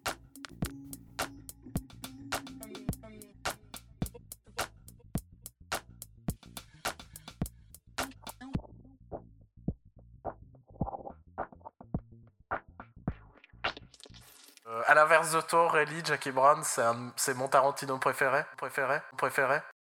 [14.89, 19.59] À l'inverse de toi, Aurélie, Jackie Brown, c'est mon Tarantino préféré, préféré, préféré.